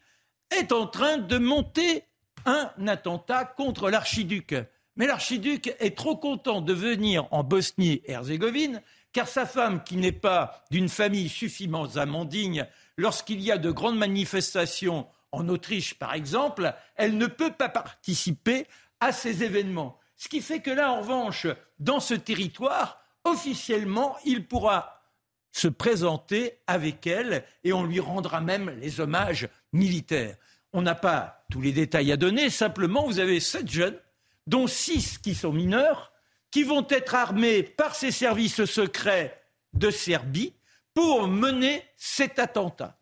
[0.50, 2.04] est en train de monter
[2.44, 4.54] un attentat contre l'archiduc.
[4.96, 10.62] Mais l'archiduc est trop content de venir en Bosnie-Herzégovine, car sa femme, qui n'est pas
[10.70, 12.66] d'une famille suffisamment digne,
[12.96, 18.66] lorsqu'il y a de grandes manifestations en Autriche, par exemple, elle ne peut pas participer
[19.00, 19.98] à ces événements.
[20.16, 21.46] Ce qui fait que là, en revanche,
[21.78, 25.02] dans ce territoire, officiellement, il pourra
[25.50, 30.36] se présenter avec elle et on lui rendra même les hommages militaires.
[30.72, 33.98] On n'a pas tous les détails à donner, simplement vous avez sept jeunes,
[34.46, 36.12] dont six qui sont mineurs,
[36.50, 40.54] qui vont être armés par ces services secrets de Serbie
[40.94, 42.98] pour mener cet attentat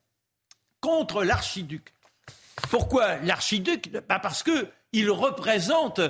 [0.81, 1.93] contre l'archiduc.
[2.69, 3.91] Pourquoi l'archiduc?
[4.09, 6.01] Bah, Parce qu'il représente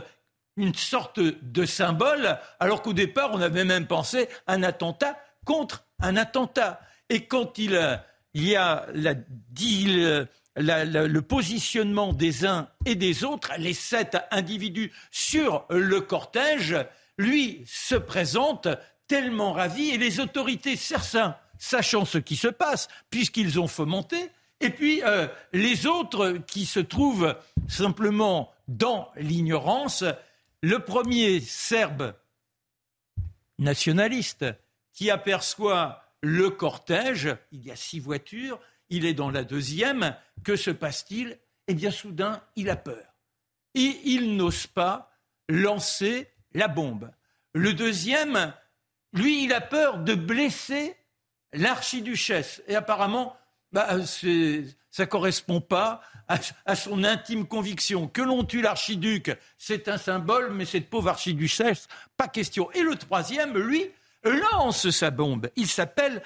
[0.57, 6.17] une sorte de symbole, alors qu'au départ, on avait même pensé un attentat contre un
[6.17, 6.81] attentat.
[7.09, 7.73] Et quand il,
[8.35, 9.15] y a la,
[10.85, 16.77] le positionnement des uns et des autres, les sept individus sur le cortège,
[17.19, 18.69] lui se présente
[19.07, 24.31] tellement ravi et les autorités, certains sachant ce qui se passe, puisqu'ils ont fomenté,
[24.61, 27.37] et puis euh, les autres qui se trouvent
[27.69, 30.05] simplement dans l'ignorance,
[30.63, 32.15] le premier Serbe
[33.59, 34.47] nationaliste
[34.93, 40.57] qui aperçoit le cortège, il y a six voitures, il est dans la deuxième, que
[40.57, 41.39] se passe-t-il?
[41.69, 43.15] Eh bien, soudain, il a peur.
[43.75, 45.13] Et il n'ose pas
[45.49, 47.11] lancer la bombe.
[47.55, 48.53] Le deuxième,
[49.13, 50.97] lui, il a peur de blesser
[51.53, 52.63] l'archiduchesse.
[52.67, 53.37] Et apparemment,
[53.73, 56.03] bah, ça ne correspond pas
[56.67, 58.09] à, son intime conviction.
[58.09, 62.71] Que l'on tue l'archiduc, c'est un symbole, mais cette pauvre archiduchesse, pas question.
[62.73, 63.91] Et le troisième, lui,
[64.23, 65.51] lance sa bombe.
[65.57, 66.23] Il s'appelle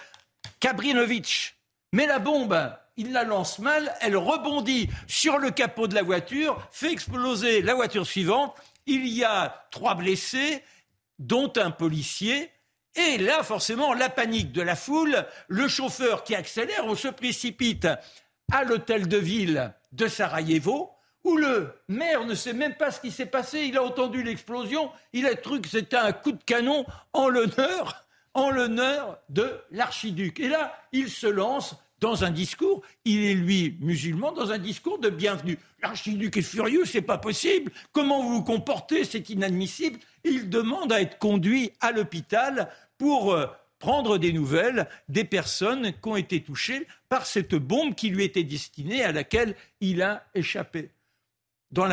[0.61, 1.57] Kabrinovitch.
[1.93, 2.59] Mais la bombe,
[2.97, 7.75] il la lance mal, elle rebondit sur le capot de la voiture, fait exploser la
[7.75, 8.55] voiture suivante.
[8.87, 10.63] Il y a trois blessés,
[11.19, 12.51] dont un policier,
[12.97, 17.89] Et là, forcément, la panique de la foule, le chauffeur qui accélère, on se précipite
[18.53, 20.91] à l'hôtel de ville de Sarajevo,
[21.25, 23.63] où le maire ne sait même pas ce qui s'est passé.
[23.63, 28.05] Il a entendu l'explosion, il a cru que c'était un coup de canon en l'honneur,
[28.35, 30.39] en l'honneur de l'archiduc.
[30.39, 34.99] Et là, il se lance dans un discours, il est lui musulman, dans un discours
[34.99, 35.59] de bienvenue.
[35.83, 37.73] L'archiduc est furieux, c'est pas possible.
[37.93, 39.99] Comment vous vous comportez, c'est inadmissible.
[40.23, 42.69] Il demande à être conduit à l'hôpital
[42.99, 43.47] pour euh,
[43.79, 48.43] prendre des nouvelles des personnes qui ont été touchées par cette bombe qui lui était
[48.43, 50.91] destinée, à laquelle il a échappé.
[51.71, 51.87] Dans,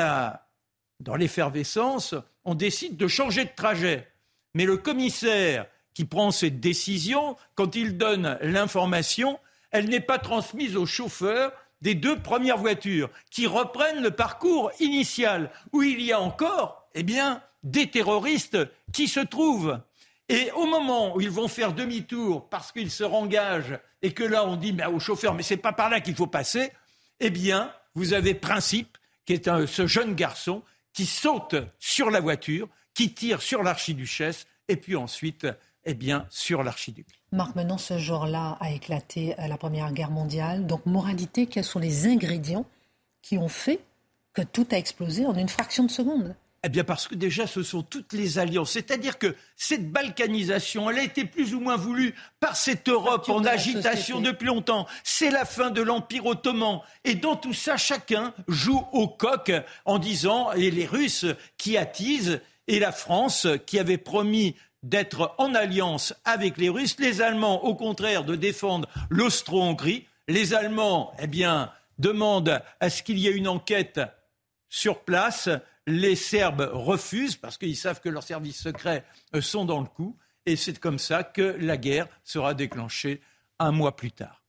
[1.18, 4.08] l'effervescence, on décide de changer de trajet.
[4.54, 9.40] Mais le commissaire qui prend cette décision, quand il donne l'information,
[9.72, 15.52] elle n'est pas transmise au chauffeur des deux premières voitures qui reprennent le parcours initial
[15.74, 18.58] où il y a encore, eh bien, des terroristes
[18.94, 19.80] qui se trouvent.
[20.32, 24.46] Et au moment où ils vont faire demi-tour parce qu'ils se rengagent et que là
[24.46, 26.72] on dit au chauffeur mais c'est pas par là qu'il faut passer,
[27.20, 30.64] eh bien, vous avez Principe qui est ce jeune garçon
[30.94, 35.48] qui saute sur la voiture, qui tire sur l'archiduchesse et puis ensuite
[35.84, 37.08] eh bien, sur l'archiduc.
[37.34, 40.66] Marc, maintenant, ce jour-là a éclaté la Première Guerre mondiale.
[40.66, 42.66] Donc, moralité, quels sont les ingrédients
[43.22, 43.82] qui ont fait
[44.32, 46.36] que tout a explosé en une fraction de seconde?
[46.64, 48.72] Eh bien parce que déjà ce sont toutes les alliances.
[48.72, 53.44] C'est-à-dire que cette balkanisation, elle a été plus ou moins voulue par cette Europe en
[53.46, 54.88] agitation depuis longtemps.
[55.04, 56.82] C'est la fin de l'Empire ottoman.
[57.04, 59.52] Et dans tout ça, chacun joue au coq
[59.86, 61.26] en disant, et les Russes
[61.58, 67.22] qui attisent, et la France qui avait promis d'être en alliance avec les Russes, les
[67.22, 70.06] Allemands, au contraire, de défendre l'Austro-Hongrie.
[70.28, 74.00] Les Allemands, eh bien, demandent à ce qu'il y ait une enquête
[74.70, 75.50] sur place.
[75.88, 79.04] Les Serbes refusent parce qu'ils savent que leurs services secrets
[79.36, 80.16] euh, sont dans le coup.
[80.46, 83.22] Et c'est comme ça que la guerre sera déclenchée
[83.60, 84.42] un mois plus tard.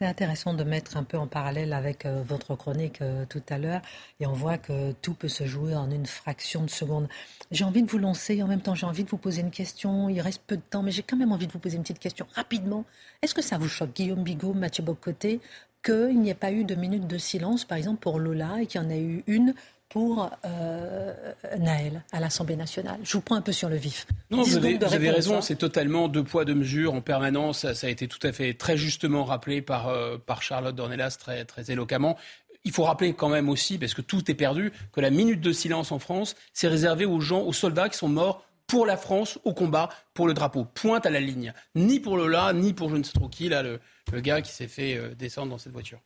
[0.00, 3.58] C'est intéressant de mettre un peu en parallèle avec euh, votre chronique euh, tout à
[3.58, 3.82] l'heure
[4.18, 7.06] et on voit que tout peut se jouer en une fraction de seconde.
[7.50, 10.08] J'ai envie de vous lancer en même temps j'ai envie de vous poser une question.
[10.08, 11.98] Il reste peu de temps mais j'ai quand même envie de vous poser une petite
[11.98, 12.86] question rapidement.
[13.20, 15.38] Est-ce que ça vous choque, Guillaume Bigot, Mathieu Bocoté,
[15.84, 18.80] qu'il n'y ait pas eu de minute de silence par exemple pour Lola et qu'il
[18.80, 19.54] y en ait eu une
[19.90, 21.12] pour euh,
[21.58, 22.98] Naël à l'Assemblée nationale.
[23.02, 24.06] Je vous prends un peu sur le vif.
[24.30, 25.42] Non, vous avez, raison, hein.
[25.42, 27.70] c'est totalement deux poids, deux mesures en permanence.
[27.72, 31.44] Ça, a été tout à fait très justement rappelé par, euh, par Charlotte Dornelas très,
[31.44, 32.16] très éloquemment.
[32.64, 35.52] Il faut rappeler quand même aussi, parce que tout est perdu, que la minute de
[35.52, 39.40] silence en France, c'est réservé aux gens, aux soldats qui sont morts pour la France
[39.42, 40.64] au combat, pour le drapeau.
[40.64, 41.52] Pointe à la ligne.
[41.74, 43.80] Ni pour Lola, ni pour je ne sais trop qui, là, le,
[44.12, 45.98] le gars qui s'est fait euh, descendre dans cette voiture.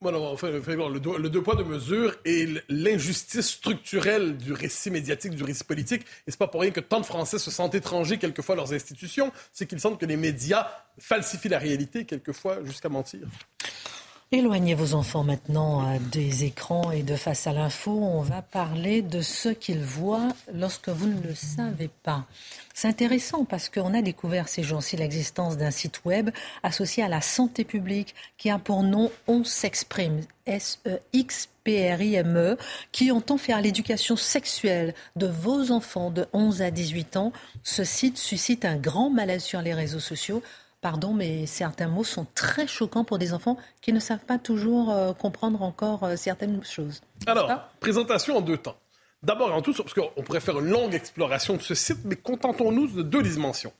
[0.00, 5.34] Voilà, enfin, le, deux, le deux poids, deux mesures et l'injustice structurelle du récit médiatique,
[5.34, 6.02] du récit politique.
[6.26, 8.72] Et c'est pas pour rien que tant de Français se sentent étrangers quelquefois à leurs
[8.72, 9.32] institutions.
[9.52, 10.68] C'est qu'ils sentent que les médias
[11.00, 13.26] falsifient la réalité quelquefois jusqu'à mentir.
[14.30, 17.92] Éloignez vos enfants maintenant euh, des écrans et de face à l'info.
[17.92, 22.26] On va parler de ce qu'ils voient lorsque vous ne le savez pas.
[22.74, 26.28] C'est intéressant parce qu'on a découvert ces jours-ci l'existence d'un site web
[26.62, 32.58] associé à la santé publique qui a pour nom On s'exprime, S-E-X-P-R-I-M-E, e,
[32.92, 37.32] qui entend faire l'éducation sexuelle de vos enfants de 11 à 18 ans.
[37.62, 40.42] Ce site suscite un grand malaise sur les réseaux sociaux
[40.80, 44.90] pardon, mais certains mots sont très choquants pour des enfants qui ne savent pas toujours
[44.90, 47.00] euh, comprendre encore euh, certaines choses.
[47.26, 47.50] Alors,
[47.80, 48.76] présentation en deux temps.
[49.22, 52.86] D'abord en tout, parce qu'on pourrait faire une longue exploration de ce site, mais contentons-nous
[52.86, 53.72] de deux dimensions.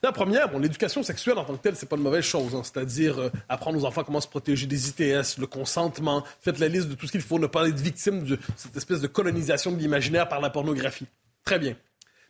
[0.00, 2.54] La première, bon, l'éducation sexuelle en tant que telle, c'est pas une mauvaise chose.
[2.54, 2.62] Hein.
[2.62, 6.88] c'est-à-dire euh, apprendre aux enfants comment se protéger des ITS, le consentement, faites la liste
[6.88, 9.78] de tout ce qu'il faut, ne pas être victime de cette espèce de colonisation de
[9.78, 11.06] l'imaginaire par la pornographie.
[11.42, 11.74] Très bien.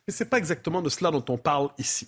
[0.07, 2.07] Mais c'est pas exactement de cela dont on parle ici.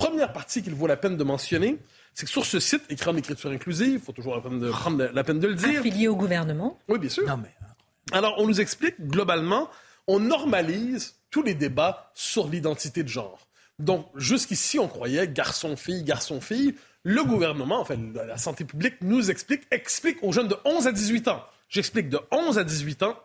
[0.00, 1.76] Première partie qu'il vaut la peine de mentionner,
[2.14, 5.10] c'est que sur ce site, écran d'écriture inclusive, il faut toujours la peine de, prendre
[5.12, 5.80] la peine de le dire.
[5.80, 6.78] Affilié au gouvernement.
[6.88, 7.28] Oui, bien sûr.
[7.28, 7.54] Non, mais...
[7.60, 9.68] Euh, Alors, on nous explique, globalement,
[10.06, 13.46] on normalise tous les débats sur l'identité de genre.
[13.78, 16.76] Donc, jusqu'ici, on croyait garçon-fille, garçon-fille.
[17.02, 21.28] Le gouvernement, enfin, la santé publique nous explique, explique aux jeunes de 11 à 18
[21.28, 21.44] ans.
[21.68, 23.18] J'explique de 11 à 18 ans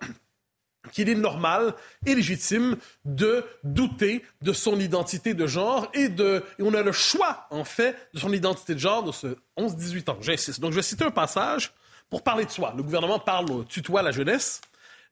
[0.91, 1.73] qu'il est normal
[2.05, 7.47] et légitime de douter de son identité de genre et, de, on a le choix,
[7.49, 10.17] en fait, de son identité de genre de ce 11-18 ans.
[10.21, 10.59] J'insiste.
[10.59, 11.73] Donc, je vais citer un passage
[12.09, 12.73] pour parler de soi.
[12.75, 14.61] Le gouvernement parle, tutoie la jeunesse.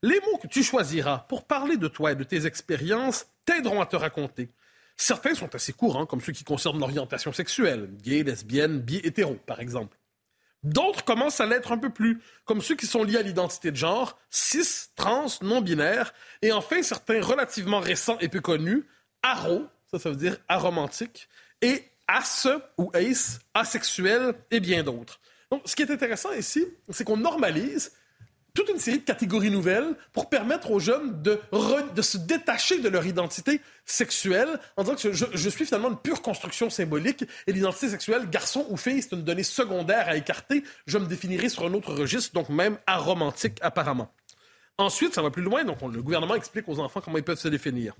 [0.02, 3.86] Les mots que tu choisiras pour parler de toi et de tes expériences t'aideront à
[3.86, 4.50] te raconter.
[4.96, 9.60] Certains sont assez courants, comme ceux qui concernent l'orientation sexuelle, gay, lesbienne, bi, hétéro, par
[9.60, 9.96] exemple.
[10.64, 13.76] D'autres commencent à l'être un peu plus, comme ceux qui sont liés à l'identité de
[13.76, 18.86] genre, cis, trans, non-binaire, et enfin certains relativement récents et peu connus,
[19.22, 21.28] aro, ça, ça veut dire aromantique,
[21.60, 22.48] et as
[22.78, 25.20] ou ace, asexuel et bien d'autres.
[25.50, 27.92] Donc, ce qui est intéressant ici, c'est qu'on normalise
[28.54, 31.40] toute une série de catégories nouvelles pour permettre aux jeunes de,
[32.00, 36.70] se détacher de leur identité sexuelle en disant que je, suis finalement une pure construction
[36.70, 40.62] symbolique et l'identité sexuelle, garçon ou fille, c'est une donnée secondaire à écarter.
[40.86, 44.12] Je me définirai sur un autre registre, donc même aromantique apparemment.
[44.78, 47.48] Ensuite, ça va plus loin, donc le gouvernement explique aux enfants comment ils peuvent se
[47.48, 47.94] définir.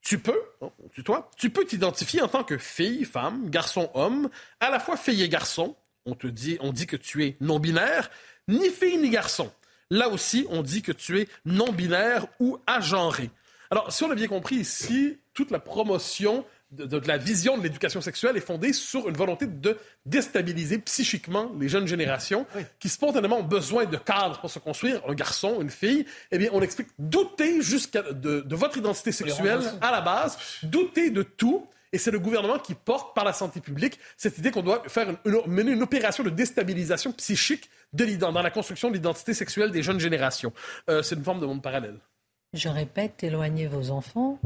[0.00, 4.30] Tu peux, oh, tu, toi, tu peux t'identifier en tant que fille, femme, garçon, homme,
[4.60, 5.76] à la fois fille et garçon.
[6.06, 8.10] On te dit, on dit que tu es non binaire,
[8.48, 9.50] ni fille ni garçon.
[9.90, 13.30] Là aussi, on dit que tu es non-binaire ou agenré.
[13.70, 18.00] Alors, si on a bien compris ici, toute la promotion de, la vision de l'éducation
[18.00, 19.76] sexuelle est fondée sur une volonté de
[20.06, 22.46] déstabiliser psychiquement les jeunes générations
[22.78, 26.06] qui spontanément ont besoin de cadres pour se construire, un garçon, une fille.
[26.30, 31.22] Eh bien, on explique doutez jusqu'à de, votre identité sexuelle à la base, doutez de
[31.22, 31.66] tout.
[31.92, 35.16] Et c'est le gouvernement qui porte par la santé publique cette idée qu'on doit faire
[35.46, 39.98] mener une opération de déstabilisation psychique de dans la construction de l'identité sexuelle des jeunes
[39.98, 40.52] générations.
[40.88, 41.98] Euh, c'est une forme de monde parallèle.
[42.52, 44.38] Je répète, éloignez vos enfants.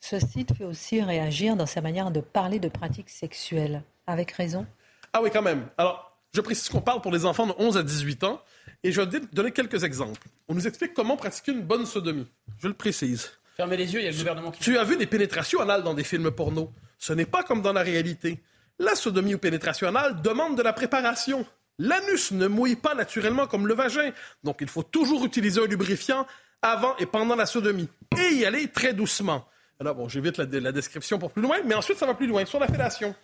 [0.00, 3.82] Ce site fait aussi réagir dans sa manière de parler de pratiques sexuelles.
[4.06, 4.66] Avec raison
[5.12, 5.68] Ah oui, quand même.
[5.78, 8.42] Alors, je précise qu'on parle pour les enfants de 11 à 18 ans.
[8.82, 10.26] Et je vais donner quelques exemples.
[10.48, 12.26] On nous explique comment pratiquer une bonne sodomie.
[12.58, 13.30] Je le précise.
[13.56, 14.60] Fermez les yeux, il y a le gouvernement qui...
[14.60, 16.72] Tu as vu des pénétrations anales dans des films porno?
[17.00, 18.38] Ce n'est pas comme dans la réalité.
[18.78, 21.44] La sodomie ou pénétration anale demande de la préparation.
[21.78, 24.12] L'anus ne mouille pas naturellement comme le vagin,
[24.44, 26.26] donc il faut toujours utiliser un lubrifiant
[26.60, 27.88] avant et pendant la sodomie
[28.18, 29.48] et y aller très doucement.
[29.80, 32.60] Alors bon, j'évite la, description pour plus loin, mais ensuite ça va plus loin sur
[32.60, 33.14] la fellation.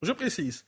[0.00, 0.64] Je précise.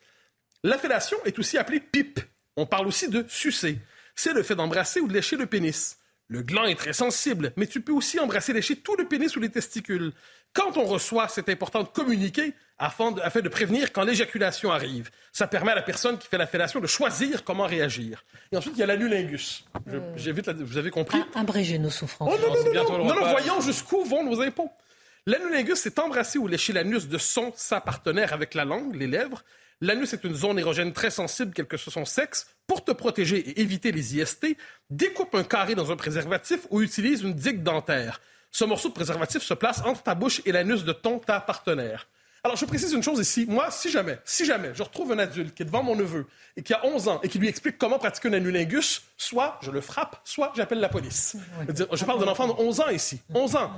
[0.64, 2.18] La fellation est aussi appelée pipe.
[2.56, 3.78] On parle aussi de sucer.
[4.16, 5.98] C'est le fait d'embrasser ou de lécher le pénis.
[6.26, 9.40] Le gland est très sensible, mais tu peux aussi embrasser, lécher tout le pénis ou
[9.40, 10.12] les testicules.
[10.56, 15.10] Quand on reçoit, c'est important de communiquer afin de, prévenir quand l'éjaculation arrive.
[15.30, 18.24] Ça permet à la personne qui fait la fellation de choisir comment réagir.
[18.50, 19.66] Et ensuite, il y a l'anulingus.
[19.88, 20.14] Euh...
[20.60, 21.18] vous avez compris?
[21.34, 22.32] Abréger nos souffrances.
[22.32, 24.70] Oh, non, non, non, non, non, voyons jusqu'où vont nos impôts.
[25.26, 29.44] L'anulingus, c'est embrasser ou lécher l'anus de son, sa partenaire avec la langue, les lèvres.
[29.82, 32.46] L'anus est une zone érogène très sensible, quel que soit son sexe.
[32.66, 34.56] Pour te protéger et éviter les IST,
[34.88, 38.22] découpe un carré dans un préservatif ou utilise une digue dentaire.
[38.56, 42.08] Ce morceau de préservatif se place entre ta bouche et l'anus de ton, ta partenaire.
[42.42, 43.44] Alors, je précise une chose ici.
[43.46, 46.24] Moi, si jamais, si jamais je retrouve un adulte qui est devant mon neveu
[46.56, 49.70] et qui a 11 ans et qui lui explique comment pratiquer un anulingus, soit je
[49.70, 51.36] le frappe, soit j'appelle la police.
[51.68, 53.20] Je parle d'un enfant de 11 ans ici.
[53.34, 53.72] 11 ans.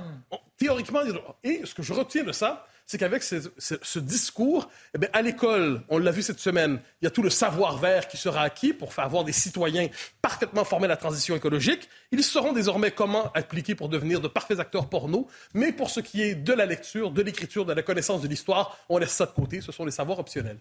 [0.57, 1.01] Théoriquement,
[1.43, 4.67] et ce que je retiens de ça, c'est qu'avec ce, discours,
[4.99, 8.07] eh à l'école, on l'a vu cette semaine, il y a tout le savoir vert
[8.07, 9.89] qui sera acquis pour faire avoir des citoyens
[10.23, 11.87] parfaitement formés à la transition écologique.
[12.11, 15.27] Ils sauront désormais comment appliquer pour devenir de parfaits acteurs porno.
[15.53, 18.79] Mais pour ce qui est de la lecture, de l'écriture, de la connaissance de l'histoire,
[18.89, 19.61] on laisse ça de côté.
[19.61, 20.57] Ce sont les savoirs optionnels.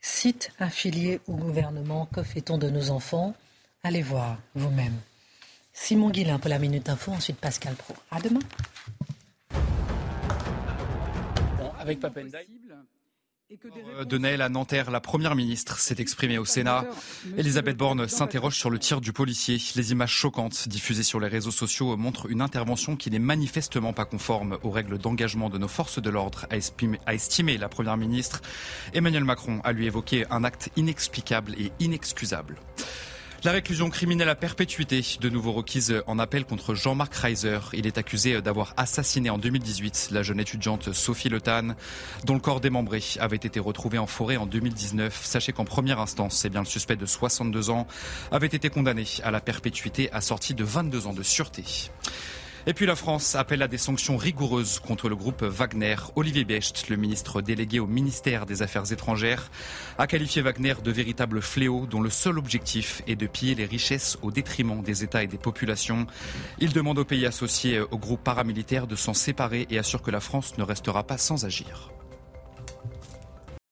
[0.00, 3.34] Site affilié au gouvernement, que fait-on de nos enfants?
[3.82, 4.98] Allez voir vous-même.
[5.74, 7.94] Simon Guillain pour la Minute Info, ensuite Pascal Pro.
[8.10, 8.40] À demain
[11.80, 11.98] avec
[14.06, 16.84] De Naël à Nanterre, la première ministre s'est exprimée au Sénat.
[17.36, 19.58] Elisabeth Borne s'interroge sur le tir du policier.
[19.74, 24.04] Les images choquantes diffusées sur les réseaux sociaux montrent une intervention qui n'est manifestement pas
[24.04, 28.40] conforme aux règles d'engagement de nos forces de l'ordre, a estimé la première ministre.
[28.94, 32.56] Emmanuel Macron a lui évoqué un acte inexplicable et inexcusable.
[33.42, 37.58] La réclusion criminelle à perpétuité, de nouveau requise en appel contre Jean-Marc Reiser.
[37.72, 42.60] Il est accusé d'avoir assassiné en 2018 la jeune étudiante Sophie Le dont le corps
[42.60, 45.24] démembré avait été retrouvé en forêt en 2019.
[45.24, 47.86] Sachez qu'en première instance, c'est bien le suspect de 62 ans,
[48.30, 51.64] avait été condamné à la perpétuité assorti de 22 ans de sûreté.
[52.66, 55.96] Et puis la France appelle à des sanctions rigoureuses contre le groupe Wagner.
[56.14, 59.50] Olivier Becht, le ministre délégué au ministère des Affaires étrangères,
[59.96, 64.18] a qualifié Wagner de véritable fléau dont le seul objectif est de piller les richesses
[64.20, 66.06] au détriment des États et des populations.
[66.58, 70.20] Il demande aux pays associés au groupe paramilitaire de s'en séparer et assure que la
[70.20, 71.90] France ne restera pas sans agir.